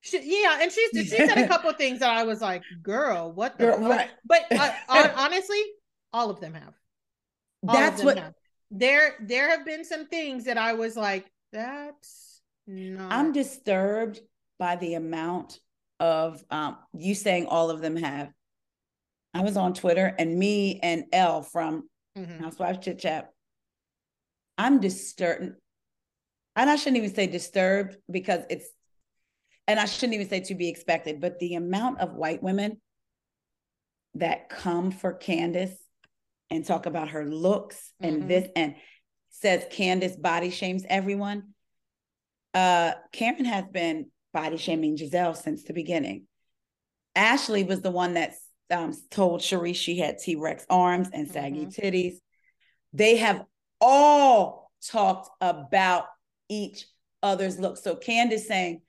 [0.00, 3.58] She- yeah, and she's she said a couple things that I was like, "Girl, what
[3.58, 4.10] the?" Girl, fuck?" right.
[4.24, 4.72] But uh,
[5.16, 5.62] honestly,
[6.12, 6.74] all of them have.
[7.66, 8.34] All That's them what have.
[8.70, 9.14] there.
[9.20, 14.20] There have been some things that I was like, "That's not." I'm disturbed
[14.58, 15.60] by the amount
[16.00, 18.30] of um you saying all of them have.
[19.34, 22.40] I was on Twitter and me and Elle from Mhm.
[22.40, 23.32] Housewives Chit Chat.
[24.56, 25.56] I'm disturbed.
[26.56, 28.68] And I shouldn't even say disturbed because it's
[29.66, 32.82] and I shouldn't even say to be expected, but the amount of white women
[34.12, 35.74] that come for Candace
[36.50, 38.28] and talk about her looks and Mhm.
[38.28, 38.76] this and
[39.30, 41.54] says Candace body shames everyone.
[42.52, 46.28] Uh Karen has been body shaming Gizelle since the beginning.
[47.16, 48.34] Ashley was the one that
[48.70, 51.74] um, told Charrisse she had T Rex arms and saggy Mhm.
[51.74, 52.14] titties.
[52.92, 53.44] They have
[53.80, 56.06] all talked about
[56.48, 56.86] each
[57.22, 57.82] other's looks.
[57.82, 58.82] So Candace saying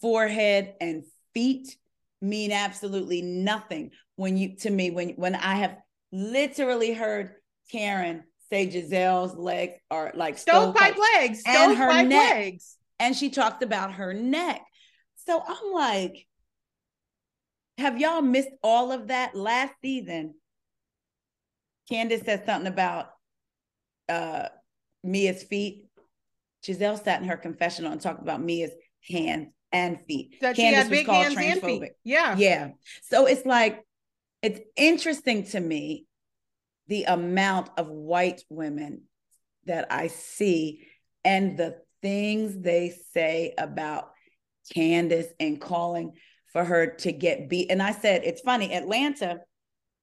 [0.00, 1.04] forehead and
[1.34, 1.76] feet
[2.20, 5.76] mean absolutely nothing when you to me when when I have
[6.12, 7.34] literally heard
[7.70, 12.34] Karen say Gizelle's legs are like stovepipe stovepipes, legs, And her neck.
[12.34, 12.76] legs.
[12.98, 14.62] and she talked about her neck.
[15.26, 16.26] So I'm like,
[17.78, 20.34] have y'all missed all of that last season?
[21.88, 23.10] Candace said something about
[24.08, 24.48] uh
[25.04, 25.84] Mia's feet.
[26.64, 28.72] Gizelle sat in her confessional and talked about Mia's
[29.08, 30.40] hands and feet.
[30.40, 31.82] That she Candace had was big called hands and feet.
[31.82, 31.90] transphobic.
[32.02, 32.36] Yeah.
[32.36, 32.70] Yeah.
[33.02, 33.84] So it's like,
[34.42, 36.06] it's interesting to me
[36.88, 39.02] the amount of white women
[39.66, 40.86] that I see
[41.24, 44.10] and the things they say about
[44.72, 46.12] Candace and calling
[46.56, 47.70] for her to get beat.
[47.70, 49.40] And I said, it's funny, Atlanta,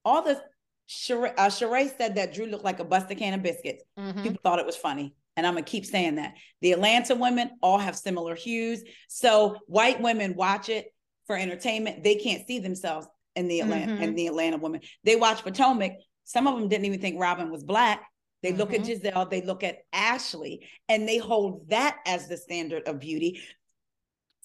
[0.05, 0.39] all the
[0.87, 3.83] Sheree, uh, Sheree said that Drew looked like a busted can of biscuits.
[3.97, 4.21] Mhm.
[4.21, 5.15] People thought it was funny.
[5.35, 6.35] And I'm gonna keep saying that.
[6.61, 8.83] The Atlanta women all have similar hues.
[9.07, 10.93] So white women watch it
[11.25, 12.03] for entertainment.
[12.03, 14.01] They can't see themselves in the Atlanta Mhm.
[14.03, 14.81] in the Atlanta women.
[15.03, 15.93] They watch Potomac.
[16.23, 18.05] Some of them didn't even think Robyn was black.
[18.43, 19.01] They look at Mhm.
[19.01, 23.41] Gizelle, they look at Ashley, and they hold that as the standard of beauty.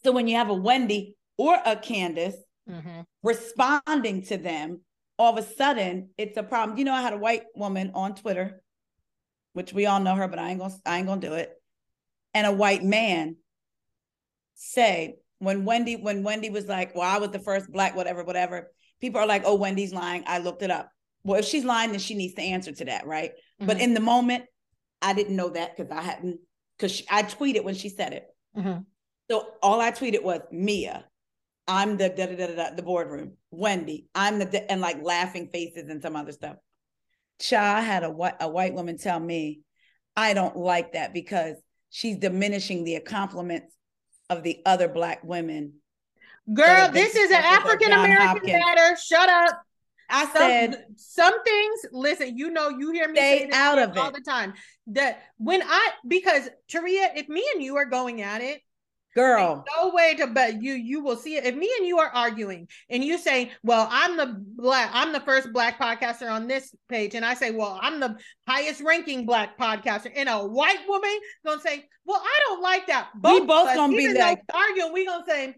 [0.04, 2.36] So when you have a Wendy or a Candace
[2.68, 3.06] Mhm.
[3.22, 4.82] responding to them,
[5.18, 6.76] all of a sudden it's a problem.
[6.76, 8.62] You know, I had a white woman on Twitter,
[9.54, 11.50] which we all know her, but I ain't gonna I ain't gonna do it.
[12.34, 13.36] And a white man
[14.54, 18.72] say when Wendy when Wendy was like, "Well, I was the first black whatever whatever,"
[19.00, 20.90] people are like, "Oh, Wendy's lying." I looked it up.
[21.24, 23.32] Well, if she's lying, then she needs to answer to that, right?
[23.58, 23.80] But Mhm.
[23.80, 24.44] in the moment,
[25.00, 26.40] I didn't know that because I hadn't
[26.76, 28.26] because I tweeted when she said it.
[28.56, 28.84] Mhm.
[29.30, 31.08] So all I tweeted was Mia,
[31.68, 33.34] I'm the da da da da the boardroom.
[33.50, 36.56] Wendy, I'm the da- and like laughing faces and some other stuff.
[37.40, 39.60] Cha had a white a white woman tell me,
[40.16, 41.56] I don't like that because
[41.90, 43.74] she's diminishing the compliments
[44.30, 45.74] of the other black women.
[46.52, 48.96] Girl, this is an African American matter.
[48.96, 49.62] Shut up.
[50.10, 53.78] I Some, said, some things, listen, you know, you hear me Stay say this out
[53.78, 54.14] of all it.
[54.14, 54.54] the time.
[54.86, 58.62] That when I because Taria, if me and you are going at it,
[59.14, 61.44] girl, no way to but you you will see it.
[61.44, 65.20] If me and you are arguing and you say, Well, I'm the black, I'm the
[65.20, 69.58] first black podcaster on this page, and I say, Well, I'm the highest ranking black
[69.58, 73.08] podcaster, and a white woman gonna say, Well, I don't like that.
[73.22, 75.54] We of both gonna be like- we're arguing, we gonna say,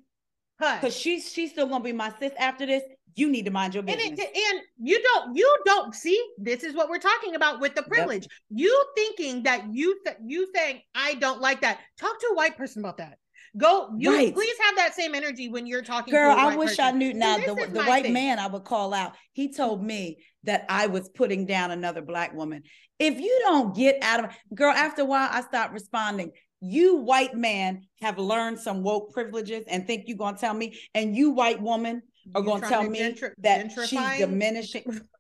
[0.60, 0.80] Hush.
[0.80, 2.82] because she's she's still gonna be my sis after this.
[3.16, 4.20] You need to mind your And, business.
[4.20, 7.82] it, and you don't you don't see this is what we're talking about with the
[7.82, 12.34] privilege you thinking that you th- you saying i don't like that talk to a
[12.36, 13.18] white person about that
[13.56, 14.34] go you Right.
[14.34, 16.84] please have that same energy when you're talking Girl, to I wish person.
[16.84, 18.12] I knew now the, the white thing.
[18.12, 19.14] man I would call out.
[19.32, 22.62] He told me that I was putting down another black woman.
[22.98, 26.32] If you don't get out of girl, after a while, I stopped responding.
[26.60, 31.16] You white man have learned some woke privileges and think you're gonna tell me, and
[31.16, 32.02] you white woman
[32.34, 34.84] are You gonna tell to me gentr- that she's diminishing.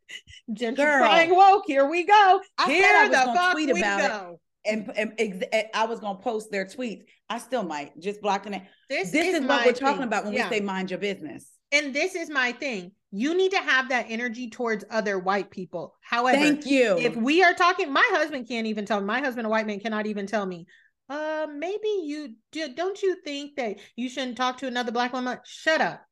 [0.52, 4.00] gentrifying woke here we go I said here I was the fuck tweet we about
[4.00, 5.44] go And, and
[5.74, 7.04] I was gonna post their tweets.
[7.28, 8.62] I still might just blocking it.
[8.88, 10.02] this, This is, my what we're talking thing.
[10.06, 10.48] about when Yeah.
[10.50, 11.50] we say mind your business.
[11.72, 15.94] and this is my thing you need to have that energy towards other white people
[16.00, 16.96] however Thank you.
[16.98, 19.80] if we are talking my husband can't even tell me my husband a white man
[19.80, 20.66] cannot even tell me
[21.08, 25.38] uh maybe you do don't you think that you shouldn't talk to another black woman
[25.44, 26.02] shut up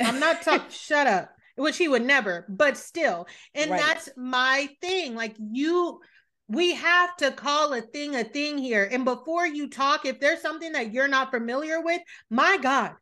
[0.00, 3.80] i'm not talking shut up which he would never but still and Right.
[3.80, 6.00] that's my thing like you
[6.48, 10.42] we have to call a thing a thing here and before you talk if there's
[10.42, 12.92] something that you're not familiar with my god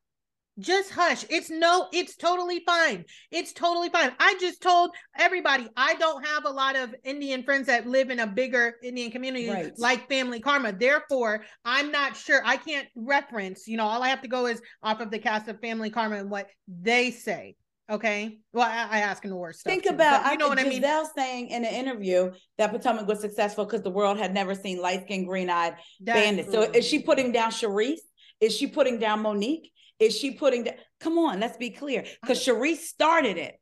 [0.58, 1.24] just hush.
[1.30, 3.04] It's no, it's totally fine.
[3.30, 4.12] It's totally fine.
[4.18, 8.20] I just told everybody I don't have a lot of Indian friends that live in
[8.20, 9.72] a bigger Indian community Right.
[9.78, 10.72] like Family Karma.
[10.72, 12.42] Therefore, I'm not sure.
[12.44, 15.48] I can't reference, you know, all I have to go is off of the cast
[15.48, 17.56] of Family Karma and what they say.
[17.90, 18.38] Okay.
[18.52, 19.72] Well, I, I ask in the worst stuff.
[19.72, 20.82] Think about but you know what I mean?
[20.82, 24.80] Gizelle saying in an interview that Potomac was successful because the world had never seen
[24.80, 26.50] light skinned, green eyed bandits.
[26.50, 28.00] So is she putting down Charrisse?
[28.40, 29.70] Is she putting down Monique?
[29.98, 30.74] Is she putting down?
[31.00, 32.04] Come on, let's be clear.
[32.20, 33.56] Because Charrisse started it.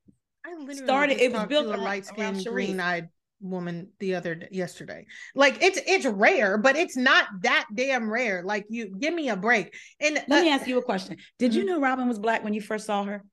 [0.44, 3.08] I literally started- it was built a light skinned, green eyed
[3.40, 5.06] woman the other day, yesterday.
[5.34, 8.42] Like it's it's rare, but it's not that damn rare.
[8.44, 9.74] Like you give me a break.
[9.98, 11.16] And Let uh, me ask you a question.
[11.38, 11.66] Did you Mhm.
[11.66, 13.24] know Robyn was black when you first saw her?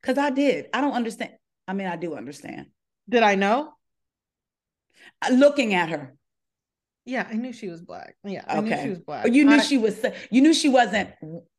[0.00, 0.66] Because I did.
[0.72, 1.32] I don't understand.
[1.68, 2.66] I mean, I do understand.
[3.08, 3.72] did I know?
[5.24, 6.14] Uh, Looking at her,
[7.04, 8.14] Yeah, I knew she was black.
[8.24, 8.82] Yeah, I knew Okay.
[8.84, 9.26] she was black.
[9.26, 10.04] you knew I- she was.
[10.30, 11.10] You knew she wasn't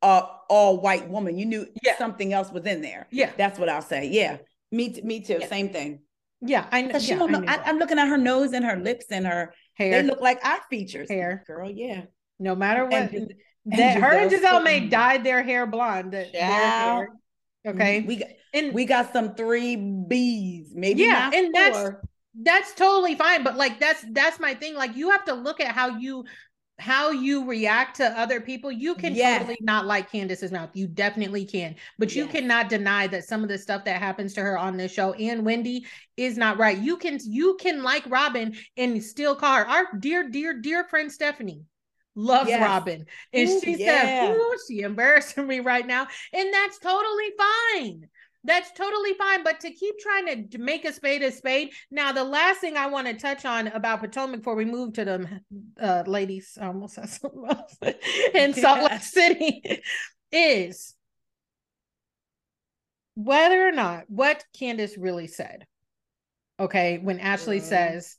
[0.02, 1.38] a all white woman.
[1.38, 1.98] You knew Yeah.
[1.98, 3.08] something else was in there.
[3.12, 4.08] Yeah, That's what I'll say.
[4.08, 4.38] Yeah,
[4.72, 5.38] me, me too.
[5.42, 5.48] Yeah.
[5.48, 6.00] Same thing.
[6.42, 7.00] yeah, I know.
[7.00, 7.44] She yeah, don't know.
[7.48, 9.54] I am looking at her nose and her lips and her.
[9.76, 10.02] hair.
[10.02, 11.10] They look like eye features.
[11.10, 11.44] Hair.
[11.48, 11.70] girl.
[11.72, 12.04] Yeah.
[12.40, 13.34] no matter what, And
[13.66, 16.12] that her and Gizelle may dyed their hair blonde.
[16.14, 17.08] their hair.
[17.66, 20.74] Okay, We got and we got some three B's.
[20.76, 22.02] Maybe Yeah, and that's- four.
[22.42, 25.68] that's totally fine but like that's that's my thing like you have to look at
[25.74, 26.26] how you
[26.80, 29.38] how you react to other people you can Yes.
[29.42, 32.32] totally not like candace's mouth you definitely can but you Yes.
[32.32, 35.46] cannot deny that some of the stuff that happens to her on this show and
[35.46, 35.86] wendy
[36.18, 40.28] is not right you can you can like robyn and still call her our dear
[40.28, 41.62] dear dear friend stephanie
[42.16, 42.62] loves Yes.
[42.62, 44.34] robyn and Ooh, she yeah.
[44.34, 48.08] said she embarrassing me right now and that's totally fine
[48.44, 49.44] that's totally fine.
[49.44, 51.72] But to keep trying to make a spade a spade.
[51.92, 55.06] Now, the last thing I want to touch on about Potomac before we move to
[55.06, 55.42] the
[55.82, 57.78] uh, ladies, I almost said something else,
[58.36, 59.82] in Salt Lake City
[60.32, 60.94] is
[63.16, 65.66] whether or not what Candace really said.
[66.60, 67.64] Okay, when Ashley Mhm.
[67.64, 68.18] says,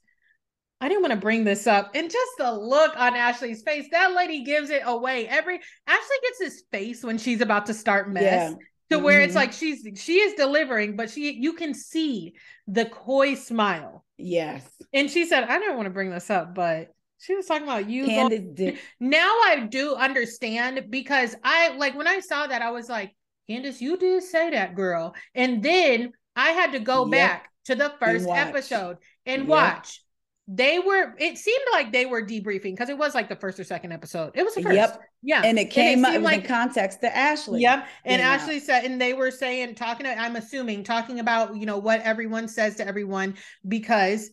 [0.85, 1.93] I didn't want to bring this up.
[1.95, 5.26] And just the look on Ashley's face, that lady gives it away.
[5.26, 8.55] Every Ashley gets his face when she's about to start mess Yeah.
[8.91, 9.37] to where it's Mhm.
[9.37, 12.35] like she's she is delivering, but she you can see
[12.66, 14.05] the coy smile.
[14.18, 14.62] Yes.
[14.93, 17.89] And she said, I didn't want to bring this up, but she was talking about
[17.89, 18.05] you.
[18.05, 23.11] going- now I do understand because I like when I saw that, I was like,
[23.49, 25.14] Candace, you did say that, girl.
[25.35, 27.11] And then I had to go Yep.
[27.11, 29.49] back to the first episode and Yep.
[29.49, 30.03] watch.
[30.47, 33.64] They were, it seemed like they were debriefing because it was like the first or
[33.64, 34.32] second episode.
[34.34, 34.76] It was the first.
[34.76, 35.01] Yep.
[35.22, 35.42] Yeah.
[35.42, 37.62] And it came up it was like- in context to Ashley.
[37.62, 37.86] Yep.
[38.05, 38.40] And out.
[38.40, 42.03] Ashley said, and they were saying, talking, to, I'm assuming, talking about, you know, what
[42.03, 43.36] everyone says to everyone,
[43.66, 44.30] because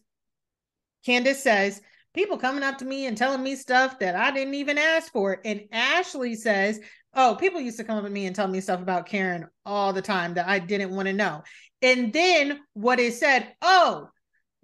[1.06, 1.82] Candace says,
[2.14, 5.40] people coming up to me and telling me stuff that I didn't even ask for.
[5.46, 6.80] And Ashley says,
[7.14, 9.92] Oh, people used to come up to me and tell me stuff about Karen all
[9.92, 11.44] the time that I didn't want to know.
[11.82, 14.10] And then what is said, oh,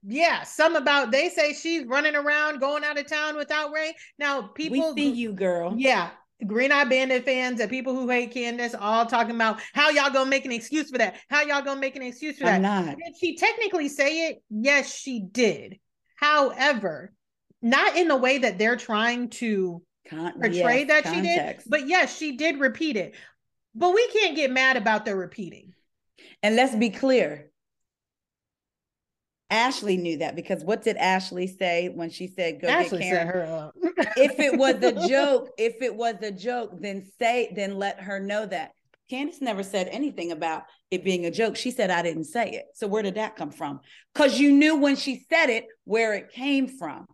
[0.04, 3.96] yeah, some about they say she's running around going out of town without Ray.
[4.20, 5.74] Now, people we see you, girl.
[5.76, 6.10] Yeah.
[6.46, 10.30] Green Eye Bandit fans and people who hate Candace all talking about how y'all gonna
[10.30, 11.16] make an excuse for that.
[11.30, 12.56] How y'all gonna make an excuse for that?
[12.56, 12.86] I'm not.
[12.86, 14.44] Did she technically say it?
[14.52, 15.80] Yes, she did.
[16.16, 17.12] However,
[17.62, 21.16] not in the way that they're trying to Con- portray yes, that context.
[21.16, 23.16] she did, but yes, she did repeat it.
[23.74, 25.74] But we can't get mad about the repeating.
[26.44, 27.52] And let's be clear.
[29.50, 33.28] Ashley knew that because what did Ashley say when she said go Ashley get Karen?
[33.28, 33.76] Her up.
[34.18, 38.20] if it was a joke, if it was a joke, then say, then let her
[38.20, 38.72] know that.
[39.10, 41.56] Candace never said anything about it being a joke.
[41.56, 42.66] She said, I didn't say it.
[42.74, 43.80] So where did that come from?
[44.14, 47.06] Because you knew when she said it where it came from.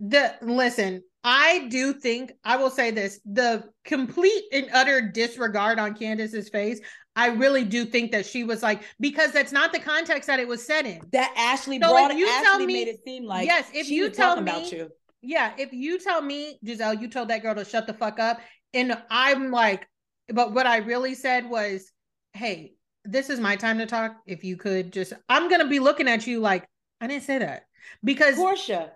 [0.00, 5.94] The listen, I do think I will say this the complete and utter disregard on
[5.94, 6.80] Candace's face.
[7.16, 10.46] I really do think that she was like because that's not the context that it
[10.46, 11.00] was set in.
[11.12, 13.68] That Ashley so brought you Ashley tell me, made it seem like yes.
[13.72, 14.90] If you tell me, about you.
[15.22, 18.38] yeah, if you tell me, Gizelle, you told that girl to shut the fuck up,
[18.74, 19.88] and I'm like,
[20.28, 21.90] but what I really said was,
[22.34, 24.16] hey, this is my time to talk.
[24.26, 26.68] If you could just, I'm gonna be looking at you like
[27.00, 27.64] I didn't say that
[28.04, 28.90] because Porsha,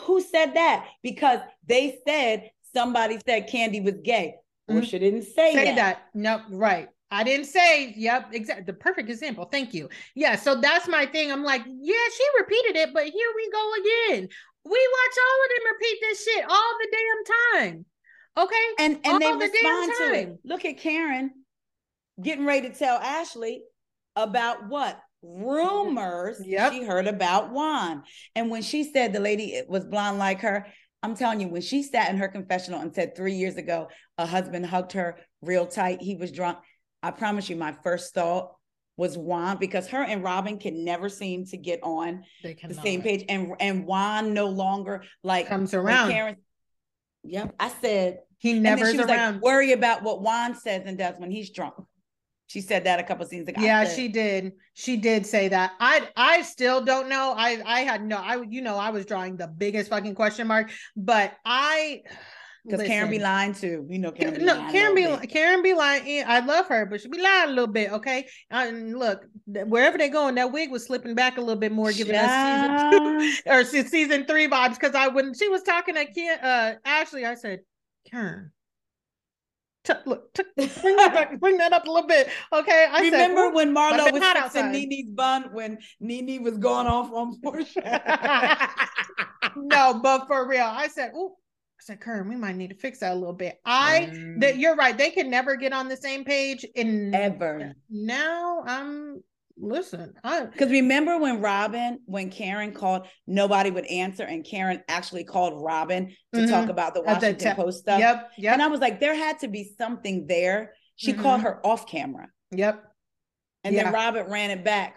[0.00, 0.86] who said that?
[1.02, 4.36] Because they said somebody said Kandi was gay.
[4.70, 4.80] Mm-hmm.
[4.80, 5.76] didn't say, say that.
[5.76, 6.02] that.
[6.14, 6.88] No, right.
[7.14, 8.64] I didn't say, yep, exactly.
[8.64, 9.44] The perfect example.
[9.50, 9.88] Thank you.
[10.14, 10.36] Yeah.
[10.36, 11.30] So that's my thing.
[11.30, 14.28] I'm like, yeah, she repeated it, but here we go again.
[14.64, 17.86] We watch all of them repeat this shit all the damn time.
[18.36, 18.84] Okay.
[18.84, 20.38] And and all they the respond to it.
[20.44, 21.30] Look at Karen
[22.20, 23.62] getting ready to tell Ashley
[24.16, 25.00] about what?
[25.22, 26.72] Rumors yep.
[26.72, 28.02] she heard about Juan.
[28.34, 30.66] And when she said the lady eh, was blonde like her,
[31.02, 33.88] I'm telling you, when she sat in her confessional and said three years ago,
[34.18, 36.58] a husband hugged her real tight, he was drunk.
[37.04, 38.54] I promise you, my first thought
[38.96, 43.24] was Juan because her and Robyn can never seem to get on the same page,
[43.28, 46.10] and and Juan no longer like comes around.
[46.10, 46.36] Karen,
[47.22, 49.34] yep, I said he never around.
[49.34, 51.74] Like, Worry about what Juan says and does when he's drunk.
[52.46, 53.60] She said that a couple scenes ago.
[53.60, 54.52] Yeah, she did.
[54.74, 55.72] She did say that.
[55.80, 57.34] I I still don't know.
[57.36, 58.16] I I had no.
[58.16, 62.02] I you know I was drawing the biggest fucking question mark, but I
[62.64, 63.86] because Karen be lying too.
[63.90, 66.24] You know, Karen be no, lying Karen be Karen be lying.
[66.26, 67.92] I love her, but she be lying a little bit.
[67.92, 71.92] Okay, and look, wherever they going, that wig was slipping back a little bit more,
[71.92, 72.96] giving yeah.
[72.96, 74.74] us season two or season three vibes.
[74.74, 77.60] Because I when she was talking to Ken, uh, Ashley, I said,
[78.10, 78.50] Karen.
[79.84, 82.86] T- look, t- bring, that back, bring that up a little bit, okay?
[82.90, 87.38] I remember said, when Marlo was fixing NeNe's bun when NeNe was going off on
[87.44, 88.70] Porsha.
[89.56, 91.12] no, but for real, I said,
[91.84, 93.60] "Oh, said, Kern, we might need to fix that a little bit.
[93.64, 94.40] I mm.
[94.40, 94.96] that you're right.
[94.96, 97.74] They can never get on the same page in ever.
[97.90, 99.22] Now I'm
[99.56, 100.14] listen.
[100.22, 106.14] Because remember when Robyn, when Karen called, nobody would answer, and Karen actually called Robyn
[106.32, 106.50] to mm-hmm.
[106.50, 108.00] talk about the Washington the te- Post stuff.
[108.00, 108.30] Yep.
[108.38, 108.52] Yep.
[108.52, 110.72] And I was like, there had to be something there.
[110.96, 111.22] She mm-hmm.
[111.22, 112.28] called her off camera.
[112.52, 112.82] Yep.
[113.64, 113.84] And yeah.
[113.84, 114.96] then Robyn ran it back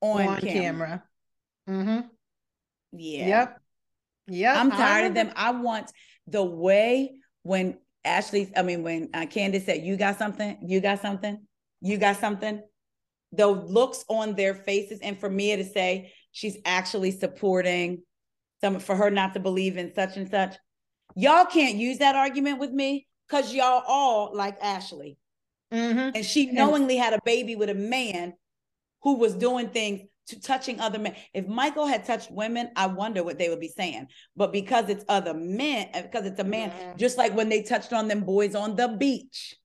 [0.00, 0.42] on, on camera.
[0.42, 1.02] camera.
[1.68, 2.06] Mm-hmm.
[2.92, 3.26] Yeah.
[3.26, 3.60] Yep.
[4.28, 5.32] Yeah, I'm tired of them.
[5.34, 5.90] I want
[6.26, 11.00] the way when Ashley, I mean, when uh, Candace said, "You got something, you got
[11.00, 11.40] something,
[11.80, 12.62] you got something,"
[13.32, 18.02] the looks on their faces, and for me to say she's actually supporting
[18.60, 20.56] some for her not to believe in such and such.
[21.16, 25.16] Y'all can't use that argument with me because y'all all like Ashley,
[25.72, 26.10] mm-hmm.
[26.14, 28.34] and she knowingly had a baby with a man
[29.02, 31.14] who was doing things to touching other men.
[31.34, 34.08] If Michael had touched women, I wonder what they would be saying.
[34.36, 36.96] But because it's other men, uh, because it's a man, mm-hmm.
[36.96, 39.56] just like when they touched on them boys on the beach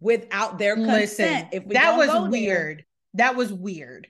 [0.00, 1.00] without their consent.
[1.00, 2.78] Listen, if that was weird.
[2.78, 4.08] There, that was weird.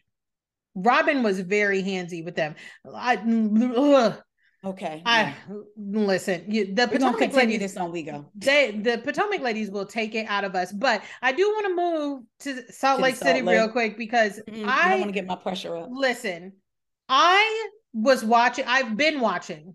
[0.74, 2.54] Robyn was very handsy with them.
[2.90, 4.22] I, ugh,
[4.64, 5.02] Okay.
[5.04, 5.34] I
[5.76, 6.44] listen.
[6.48, 8.26] You, the We're Potomac continue ladies, this on we go.
[8.36, 11.74] They the Potomac ladies will take it out of us, but I do want to
[11.74, 13.56] move to Salt to Lake Salt City Lake.
[13.56, 15.88] real quick because mm, I, I want to get my pressure up.
[15.90, 16.52] Listen,
[17.08, 18.64] I was watching.
[18.68, 19.74] I've been watching,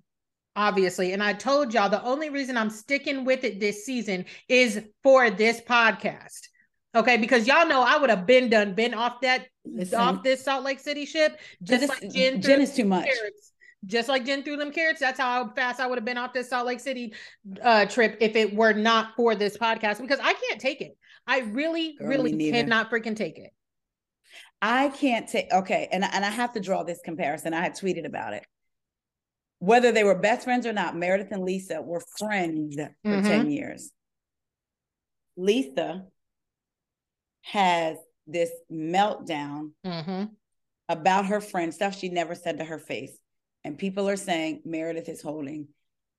[0.55, 4.81] obviously, and I told y'all the only reason I'm sticking with it this season is
[5.03, 6.47] for this podcast.
[6.95, 9.99] Okay, because y'all know I would have been done, been off that Listen.
[9.99, 11.37] off this Salt Lake City ship.
[11.61, 13.05] Just like Jen, Jen is too much.
[13.05, 13.51] Carrots
[13.85, 14.99] just like Jen threw them carrots.
[14.99, 17.13] That's how fast I would have been off this Salt Lake City
[17.61, 20.97] uh, trip if it were not for this podcast because I can't take it.
[21.27, 23.51] I really, Girl, really cannot freaking take it.
[24.61, 27.53] I can't take okay, and and I have to draw this comparison.
[27.53, 28.45] I had tweeted about it.
[29.59, 33.23] whether they were best friends or not, Meredith and Lisa were friends for Mhm.
[33.23, 33.91] 10 years.
[35.35, 36.05] Lisa
[37.41, 37.97] has
[38.27, 40.25] this meltdown Mm-hmm.
[40.89, 43.17] about her friend, stuff she never said to her face.
[43.67, 45.67] And people are saying Meredith is holding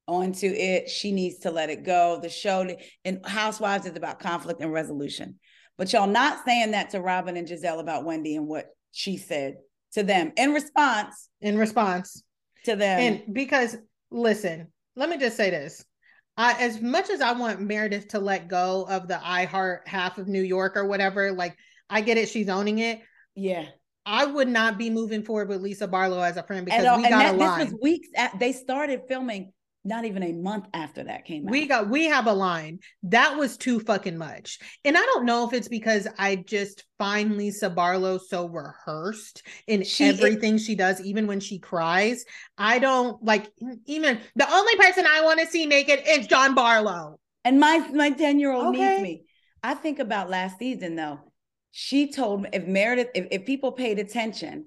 [0.06, 0.90] onto it.
[0.90, 2.18] She needs to let it go.
[2.20, 2.68] The show
[3.06, 5.38] and Housewives is about conflict and resolution.
[5.78, 9.56] But y'all not saying that to Robyn and Gizelle about Wendy and what she said
[9.92, 12.22] to them in response In response,
[12.66, 13.00] to them.
[13.00, 13.76] and because
[14.10, 15.82] listen, let me just say this.
[16.36, 20.28] I, as much as I want Meredith to let go of the iHeart half of
[20.28, 21.56] New York or whatever, like
[21.88, 23.00] I get it, she's owning it.
[23.34, 23.64] yeah.
[24.08, 27.02] I would not be moving forward with Lisa Barlow as a friend because all- we
[27.08, 29.52] got that, a this was weeks at they started filming
[29.84, 31.52] not even a month after that came out.
[31.52, 35.46] We got we have a line that was too fucking much, and I don't know
[35.46, 40.74] if it's because I just find Lisa Barlow so rehearsed in She is- everything she
[40.74, 42.24] does, even when she cries.
[42.56, 43.50] I don't like
[43.86, 47.20] even the only person I want to see naked is John Barlow.
[47.44, 48.88] And my my 10 year old Okay.
[48.90, 49.22] needs me.
[49.62, 51.27] I think about last season though.
[51.70, 54.66] She told me if Meredith, if, if people paid attention,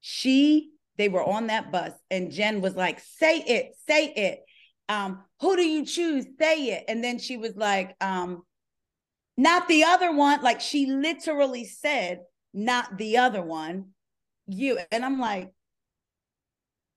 [0.00, 4.40] she they were on that bus and Jen was like, say it, say it.
[4.88, 6.26] Um, who do you choose?
[6.38, 6.84] Say it.
[6.88, 8.42] And then she was like, um,
[9.36, 10.42] not the other one.
[10.42, 12.20] Like she literally said,
[12.52, 13.88] not the other one.
[14.46, 15.52] You and I'm like,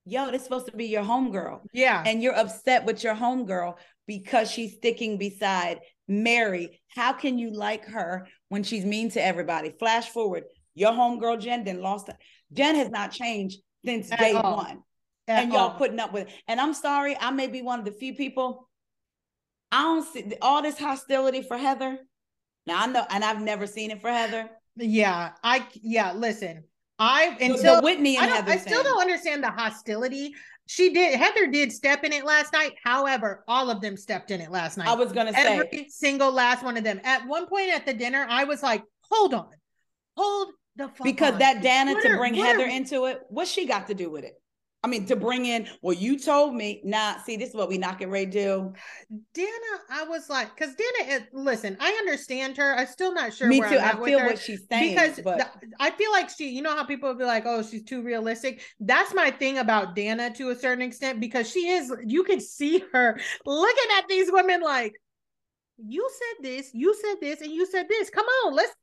[0.06, 3.76] yo, this supposed to be your homegirl Yeah, and you're upset with your homegirl
[4.06, 6.82] because she's sticking beside Mary.
[6.90, 9.72] How can you like her when she's mean to everybody?
[9.78, 10.44] Flash forward,
[10.76, 12.10] your homegirl Jen then lost.
[12.54, 14.58] Jen has not changed since At day all.
[14.58, 14.84] one,
[15.28, 15.78] at and y'all all.
[15.78, 16.34] putting up with it.
[16.48, 18.70] And I'm sorry, I may be one of the few people.
[19.72, 21.98] I don't see all this hostility for Heather.
[22.66, 24.50] Now I know, and I've never seen it for Heather.
[24.76, 26.14] yeah, I yeah.
[26.14, 26.64] Listen,
[27.00, 28.46] I And until so Whitney and I.
[28.54, 30.34] I still don't understand the hostility.
[30.66, 31.18] She did.
[31.18, 32.74] Heather did step in it last night.
[32.84, 34.88] However, all of them stepped in it last night.
[34.88, 37.00] I was gonna say every single last one of them.
[37.04, 39.50] At one point at the dinner, I was like, "Hold on,
[40.18, 41.40] hold the fuck because on.
[41.40, 44.26] that Dana What to bring Heather are- into it, what she got to do with
[44.26, 44.34] it?
[44.88, 47.78] I mean, to bring in, well, you told me, nah, see, this is what we
[47.78, 48.74] get ready to do.
[49.34, 49.50] Dana."
[49.90, 52.74] I was like, because Dana, it, listen, I understand her.
[52.74, 53.50] I'm still not sure.
[53.50, 53.78] me where too.
[53.78, 56.62] I'm I with feel what she's saying, because but the- I feel like she, you
[56.62, 60.34] know how people would be like, "Oh, she's too realistic." That's my thing about Dana
[60.36, 61.94] to a certain extent because she is.
[62.06, 64.94] You can see her looking at these women like,
[65.78, 68.10] "You said this, you said this, and you said this.
[68.10, 68.74] Come on, let's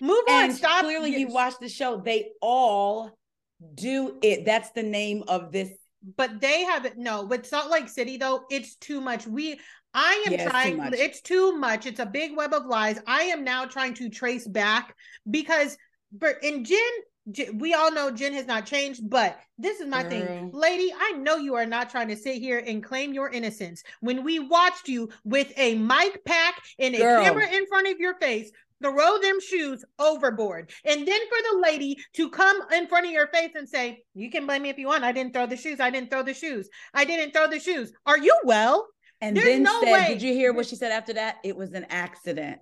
[0.00, 0.52] move on.
[0.52, 2.00] Stop." clearly you watch the show.
[2.02, 3.10] They all
[3.74, 4.44] do it.
[4.44, 5.70] That's the name of this.
[6.16, 6.96] but they have it.
[6.96, 9.26] No, with Salt Lake City though, it's too much.
[9.26, 9.60] We.
[9.92, 10.92] I am Yeah, it's too trying.
[10.94, 11.86] It's too much.
[11.86, 13.00] It's a big web of lies.
[13.06, 14.94] I am now trying to trace back
[15.28, 15.76] because,
[16.12, 16.78] but in Jen,
[17.54, 20.50] we all know Jen has not changed, but this is my thing.
[20.52, 23.82] Lady, I know you are not trying to sit here and claim your innocence.
[24.00, 27.24] When we watched you with a mic pack and a Girl.
[27.24, 28.50] camera in front of your face,
[28.82, 30.72] throw them shoes overboard.
[30.84, 34.30] And then for the lady to come in front of your face and say, You
[34.30, 35.04] can blame me if you want.
[35.04, 35.80] I didn't throw the shoes.
[35.80, 36.68] I didn't throw the shoes.
[36.94, 37.92] I didn't throw the shoes.
[38.06, 38.88] Are you well?
[39.20, 40.06] And There's then no said, way.
[40.08, 41.36] did you hear what she said after that?
[41.44, 42.60] It was an accident.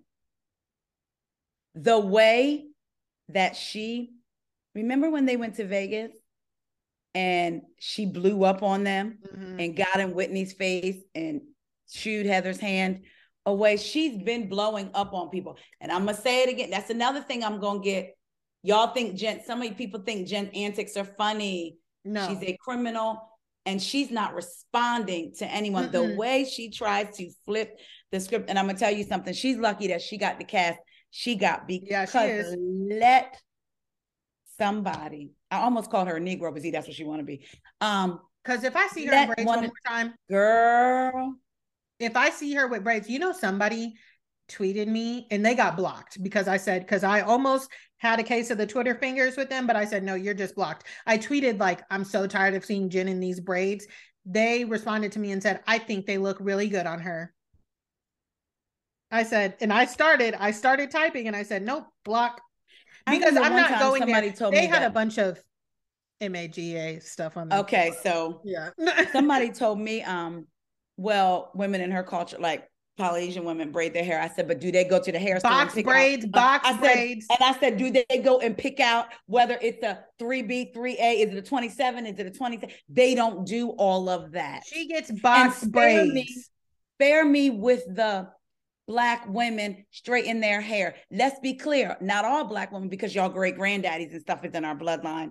[1.74, 2.66] The way
[3.28, 4.10] that she,
[4.74, 6.10] remember when they went to Vegas
[7.14, 9.18] and she blew up on them?
[9.32, 9.60] Mm-hmm.
[9.60, 11.42] and got in Whitney's face and
[11.88, 13.02] chewed Heather's hand
[13.48, 13.76] away.
[13.76, 15.56] She's been blowing up on people.
[15.80, 16.70] And I'm gonna say it again.
[16.70, 18.16] That's another thing I'm gonna get.
[18.62, 21.76] Y'all think Jen, so many people think Jen antics are funny.
[22.04, 22.28] No.
[22.28, 23.20] She's a criminal
[23.66, 25.90] and she's not responding to anyone.
[25.90, 26.16] The Mm-mm.
[26.16, 27.78] way she tries to flip
[28.12, 30.78] the script, and I'm gonna tell you something, she's lucky that she got the cast
[31.10, 32.56] she got because Yeah, she
[33.00, 33.40] let
[34.58, 37.46] somebody, I almost called her a Negro, but see, that's what she want to be.
[37.80, 41.34] Um, Because if I see her in braids one- one more time, girl.
[41.98, 43.94] If I see her with braids, you know, somebody
[44.48, 48.50] tweeted me and they got blocked because I said, because I almost had a case
[48.50, 50.86] of the Twitter fingers with them, but I said, no, you're just blocked.
[51.06, 53.86] I tweeted, like, I'm so tired of seeing Jen in these braids.
[54.24, 57.34] They responded to me and said, I think they look really good on her.
[59.10, 62.40] I said, and I started, I started typing and I said, nope, block.
[63.06, 64.36] Because I'm not going somebody there.
[64.36, 65.42] told They me had a bunch of
[66.20, 67.60] MAGA stuff on them.
[67.60, 68.70] Okay, so Yeah.
[69.12, 70.46] somebody told me, um,
[70.98, 72.68] well, women in her culture, like
[72.98, 74.20] Polynesian women, braid their hair.
[74.20, 76.66] I said, but do they go to the hair box pick out- braids, Uh, box
[76.68, 77.26] I said, braids.
[77.30, 81.32] And I said, do they go and pick out whether it's a 3B, 3A, is
[81.32, 82.60] it a 27, is it a 20?
[82.88, 84.64] They don't do all of that.
[84.66, 86.12] She gets box spare braids.
[86.12, 86.28] me.
[86.96, 88.28] Spare me with the
[88.88, 90.96] black women straighten their hair.
[91.12, 94.64] Let's be clear, not all black women, because y'all great granddaddies and stuff is in
[94.64, 95.30] our bloodline.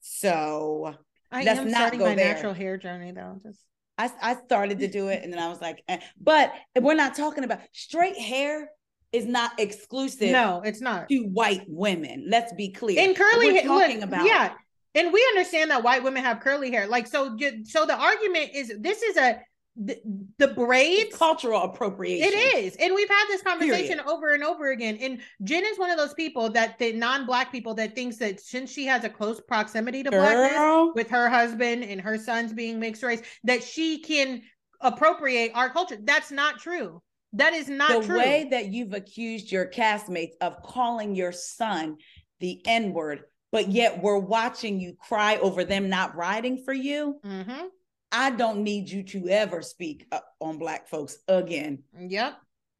[0.00, 0.94] So
[1.30, 2.34] I Let's am not starting go my there.
[2.34, 3.38] natural hair journey though.
[3.42, 3.60] Just
[3.96, 5.98] I, I started to do it and then I was like, eh.
[6.20, 8.70] but we're not talking about straight hair
[9.12, 11.08] is not exclusive no, it's not.
[11.08, 12.26] to white women.
[12.28, 13.00] Let's be clear.
[13.00, 14.52] And curly We're hair, look, talking about yeah.
[14.96, 16.86] And we understand that white women have curly hair.
[16.88, 19.40] Like so so the argument is this is a
[19.76, 20.00] the,
[20.38, 22.28] the braids it's cultural appropriation.
[22.28, 22.76] It is.
[22.76, 24.98] And we've had this conversation over and over again.
[25.00, 28.70] And Jen is one of those people that the non-black people that thinks that since
[28.70, 33.02] she has a close proximity to blackness with her husband and her sons being mixed
[33.02, 34.42] race, that she can
[34.80, 35.98] appropriate our culture.
[36.00, 37.02] That's not true.
[37.32, 38.00] That is not true.
[38.00, 38.18] the true.
[38.18, 41.96] way that you've accused your castmates of calling your son
[42.38, 47.18] the N-word, but yet we're watching you cry over them not riding for you.
[47.24, 47.66] mm-hmm.
[48.14, 50.06] I don't need you to ever speak
[50.40, 51.82] on black folks again.
[51.98, 52.34] Yep.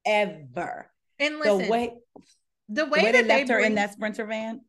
[0.06, 0.90] Ever.
[1.18, 1.92] And listen, the way
[2.68, 4.60] the the way, way that they left her bring- in that sprinter van.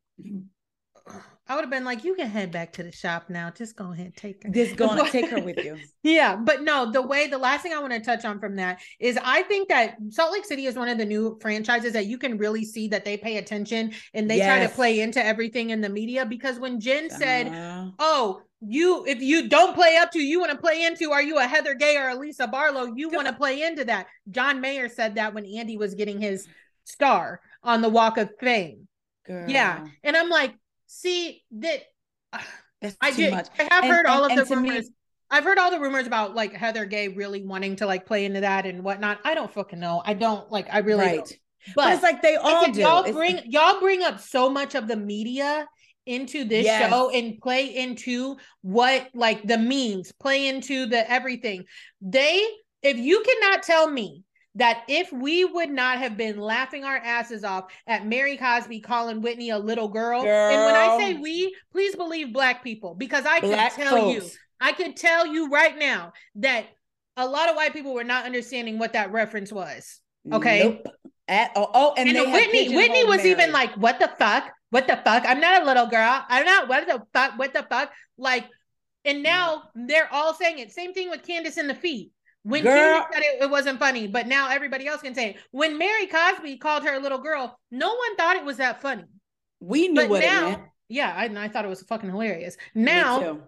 [1.48, 3.52] I would have been like, you can head back to the shop now.
[3.52, 4.50] Just go ahead, take her.
[4.50, 5.78] Just go But- take her with you.
[6.02, 8.82] Yeah, but no, the way the last thing I want to touch on from that
[9.00, 12.18] is I think that Salt Lake City is one of the new franchises that you
[12.18, 15.82] can really see that they pay attention and they try to play into everything in
[15.82, 20.20] the media because when Jen said, Uh, "Oh, you if you don't play up to,
[20.20, 22.94] you want to play into, are you a Heather Gay or a Lisa Barlow?
[22.96, 26.48] You want to play into that." John Mayer said that when Andy was getting his
[26.84, 28.88] star on the Walk of Fame.
[29.28, 30.54] Yeah, and I'm like,
[30.86, 31.82] see that.
[32.82, 33.34] that's I too did.
[33.34, 33.48] much.
[33.58, 34.90] I have And- heard all of and the to me- rumors.
[35.32, 38.42] I've heard all the rumors about like Heather Gay really wanting to like play into
[38.42, 39.20] that and whatnot.
[39.26, 40.02] I don't fucking know.
[40.06, 40.68] I don't like.
[40.72, 41.16] I really right.
[41.16, 41.34] don't.
[41.76, 42.80] But, But, it's like they all do.
[42.82, 45.68] y'all It's- bring y'all bring up so much of the media
[46.06, 46.90] into this Yes.
[46.90, 51.66] show and play into what like the memes, play into the everything.
[52.02, 52.46] They,
[52.82, 54.24] if you cannot tell me
[54.56, 59.22] that if we would not have been laughing our asses off at Mary Cosby calling
[59.22, 63.42] Whitney a little girl, and when I say we, please believe black people because I
[63.42, 64.22] black can tell you.
[64.62, 66.68] I could tell you right now that
[67.18, 70.00] a lot of white people were not understanding what that reference was.
[70.32, 70.64] Okay.
[70.64, 70.96] Nope.
[71.28, 74.52] At oh, oh and, And, Whitney, Whitney was even like, "What the fuck?
[74.76, 75.24] What the fuck?
[75.26, 76.24] I'm not a little girl.
[76.28, 76.68] I'm not.
[76.68, 77.38] What the fuck?
[77.40, 78.46] What the fuck?" Like,
[79.06, 80.72] and now they're all saying it.
[80.74, 82.12] Same thing with Candiace in the feet.
[82.44, 82.76] When Girl.
[82.76, 85.36] Candiace said it, it wasn't funny, but now everybody else can say it.
[85.52, 89.06] When Mary Cosby called her a little girl, no one thought it was that funny.
[89.62, 90.62] we knew But what it now, meant.
[90.90, 92.58] yeah, I, I thought it was fucking hilarious.
[92.74, 93.40] Now.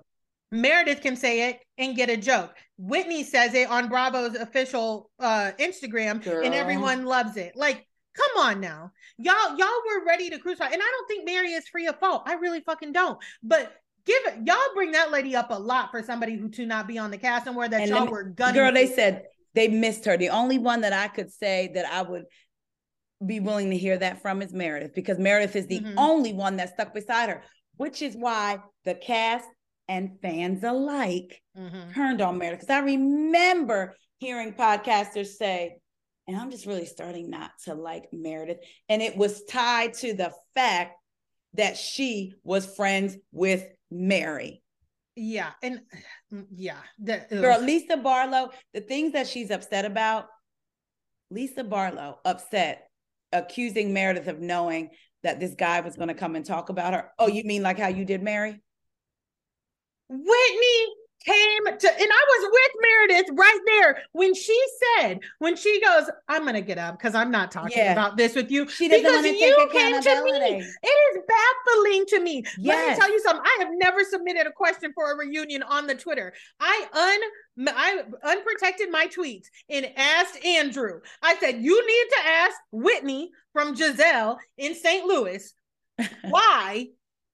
[0.52, 2.56] Meredith can say it and get a joke.
[2.78, 6.46] Whitney says it on Bravo's official uh Instagram Girl.
[6.46, 7.52] and everyone loves it.
[7.56, 7.86] Like,
[8.18, 8.92] come on now.
[9.18, 10.66] Y'all y'all were ready to crucify.
[10.66, 12.24] And I don't think Mary is free of fault.
[12.26, 13.18] I really fucking don't.
[13.44, 13.74] But
[14.06, 16.98] give it y'all bring that lady up a lot for somebody who to not be
[16.98, 18.56] on the cast and where that And y'all me- were gunning.
[18.56, 20.18] Girl, they said they missed her.
[20.18, 22.26] The only one that I could say that I would
[23.26, 25.96] be willing to hear that from is Meredith because Meredith is the Mhm.
[25.98, 27.42] only one that stuck beside her,
[27.78, 29.48] which is why the cast
[29.88, 31.94] and fans alike Mhm.
[31.96, 32.60] turned on Meredith.
[32.60, 35.78] Because I remember hearing podcasters say,
[36.28, 38.60] and I'm just really starting not to like Meredith.
[38.90, 40.96] And it was tied to the fact
[41.54, 44.62] that she was friends with Mary.
[45.16, 45.52] Yeah.
[45.64, 45.82] And
[46.34, 46.80] mm, yeah.
[47.00, 47.62] The, Girl.
[47.62, 50.28] Lisa Barlow, the things that she's upset about,
[51.32, 52.90] Lisa Barlow upset,
[53.32, 54.90] accusing Meredith of knowing
[55.24, 57.12] that this guy was going to come and talk about her.
[57.18, 58.62] Oh, you mean like how you did Mary?
[60.10, 60.94] Whitney
[61.26, 64.60] came to, and I was with Meredith right there when she
[64.98, 67.92] said, when she goes, I'm gonna get up because I'm not talking Yeah.
[67.92, 68.68] about this with you.
[68.68, 70.66] She doesn't because want to you came to me.
[70.84, 72.44] It is baffling to me.
[72.60, 73.44] Let me tell you something.
[73.46, 76.34] I have never submitted a question for a reunion on the Twitter.
[76.60, 77.20] I
[77.60, 81.00] un I unprotected my tweets and asked Andrew.
[81.22, 85.06] I said, you need to ask Whitney from Giselle in St.
[85.06, 85.54] Louis
[86.30, 86.88] why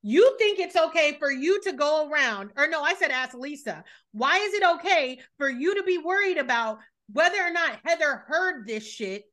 [0.04, 3.84] you think it's okay for you to go around, or no, I said ask Lisa,
[4.12, 6.80] why is it okay for you to be worried about
[7.12, 9.24] whether or not Heather heard this shit,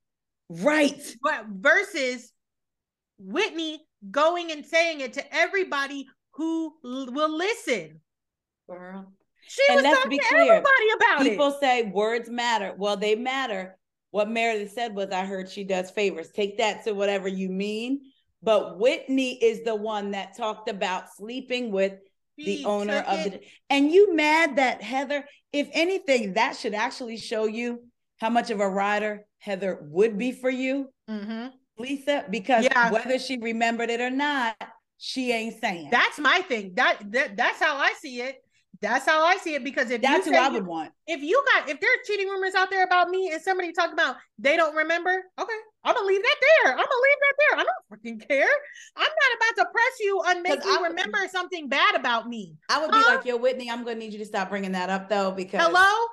[0.49, 1.01] Right.
[1.23, 2.33] but versus
[3.19, 8.01] Whitney going and saying it to everybody who l- will listen?
[8.69, 9.13] Girl.
[9.43, 11.31] She And was let's talking be to clear, everybody about People it.
[11.31, 12.75] People say words matter.
[12.79, 13.77] Well, they matter.
[14.13, 16.31] What Meredith said was, I heard she does favors.
[16.31, 18.01] Take that to whatever you mean.
[18.43, 21.95] But Whitney is the one that talked about sleeping with
[22.37, 27.47] the owner of the and you mad that Heather, if anything, that should actually show
[27.47, 27.85] you
[28.19, 31.53] how much of a rider Heather would be for you, Mhm.
[31.79, 32.91] Lisa, because Yeah.
[32.91, 34.57] whether she remembered it or not,
[34.97, 35.89] she ain't saying.
[35.91, 36.75] That's my thing.
[36.75, 38.43] That, that that's how I see it.
[38.83, 39.63] That's how I see it.
[39.63, 40.93] Because if that's you who I you, would want.
[41.07, 44.17] If you got if there's cheating rumors out there about me and somebody talk about
[44.39, 45.53] they don't remember, okay,
[45.85, 46.73] I'm gonna leave that there.
[46.73, 47.59] I'm gonna leave that there.
[47.61, 48.49] I don't fucking care.
[48.97, 52.57] I'm not about to press you and make you I, remember something bad about me.
[52.69, 53.03] I would huh?
[53.03, 55.61] be like, yo, Whitney, I'm gonna need you to stop bringing that up though, because
[55.63, 56.07] hello,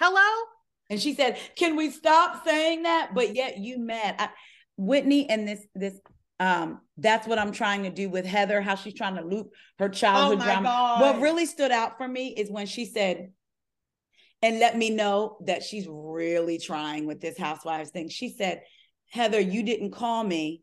[0.00, 0.44] hello.
[0.90, 4.28] And she said, "Can we stop saying that?" But yet you mad, I,
[4.76, 5.98] Whitney, and this this
[6.38, 9.88] um that's what i'm trying to do with heather how she's trying to loop her
[9.88, 10.68] childhood oh drama.
[10.68, 11.00] God.
[11.00, 13.30] what really stood out for me is when she said
[14.42, 18.08] and let me know that she's really trying with this housewives thing.
[18.08, 18.62] She said
[19.10, 20.62] heather you didn't call me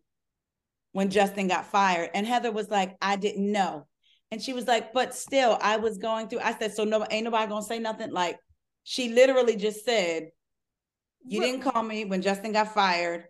[0.91, 2.09] when justin got fired.
[2.13, 3.88] And heather was like i didn't know.
[4.32, 7.26] And she was like but still i was going through i said so no ain't
[7.26, 8.11] nobody gonna say nothing?
[8.11, 8.38] Like
[8.84, 10.30] she literally just said
[11.26, 11.45] you what?
[11.45, 13.26] didn't call me when justin got fired.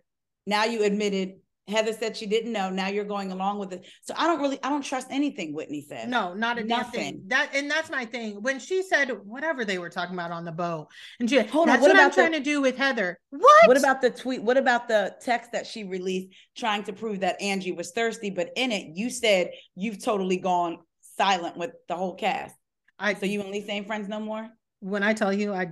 [0.46, 1.36] Now you admitted
[1.66, 2.68] Heather said she didn't know.
[2.68, 3.86] Now you're going along with it.
[4.02, 6.08] So I don't really, I don't trust anything Whitney said.
[6.08, 7.22] No, not a nothing.
[7.28, 8.42] That and that's my thing.
[8.42, 10.88] When she said whatever they were talking about on the boat,
[11.20, 13.18] and she, Hold that's on, what, what I'm the, trying to do with Heather.
[13.30, 13.68] What?
[13.68, 14.42] What about the tweet?
[14.42, 18.30] What about the text that she released trying to prove that Angie was thirsty?
[18.30, 20.78] But in it, you said you've totally gone
[21.16, 22.54] silent with the whole cast.
[22.98, 24.48] I so you and Lisa ain't friends no more.
[24.80, 25.70] When I tell you, I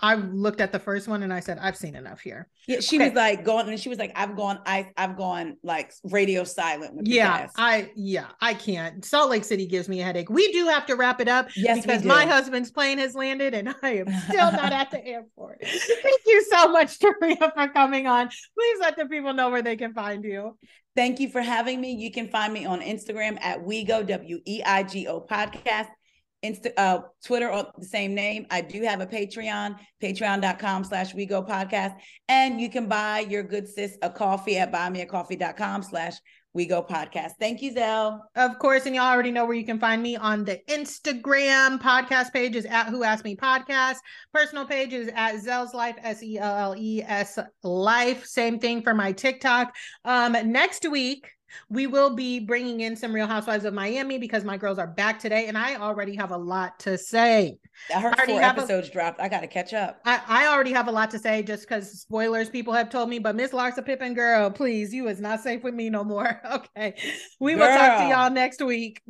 [0.00, 2.48] I looked at the first one and I said, I've seen enough here.
[2.68, 3.08] Yeah, she okay.
[3.08, 7.06] was like going and she was like, I've gone, I I've gone like radio silent
[7.06, 9.04] yeah, I yeah, I can't.
[9.04, 10.30] Salt Lake City gives me a headache.
[10.30, 13.74] We do have to wrap it up yes, because my husband's plane has landed and
[13.82, 15.58] I am still not at the airport.
[15.62, 18.28] Thank you so much, Taria, for coming on.
[18.28, 20.56] Please let the people know where they can find you.
[20.94, 21.92] Thank you for having me.
[21.92, 25.88] You can find me on Instagram at WEIGO W E I G O podcast.
[26.44, 28.46] Insta, uh, Twitter or the same name.
[28.50, 31.94] I do have a Patreon, patreon.com slash we go podcast.
[32.28, 36.14] And you can buy your good sis a coffee at buymeacoffee.com slash
[36.54, 37.32] we go podcast.
[37.38, 38.22] Thank you, Selle.
[38.34, 38.86] Of course.
[38.86, 42.64] And you already know where you can find me on the Instagram podcast page is
[42.66, 43.96] at Who Asked Me Podcast.
[44.32, 48.24] Personal page is at Selle's Life, S E L L E S Life.
[48.24, 49.74] Same thing for my TikTok.
[50.04, 51.28] Um, next week,
[51.68, 55.18] we will be bringing in some Real Housewives of Miami because my girls are back
[55.18, 57.58] today, and I already have a lot to say.
[57.94, 59.20] I heard I four episodes a, dropped.
[59.20, 60.00] I got to catch up.
[60.04, 63.18] I, I already have a lot to say just because spoilers people have told me.
[63.18, 66.40] But Miss Larsa Pippen, girl, please, you is not safe with me no more.
[66.58, 66.94] Okay,
[67.40, 67.68] we girl.
[67.68, 69.02] will talk to y'all next week.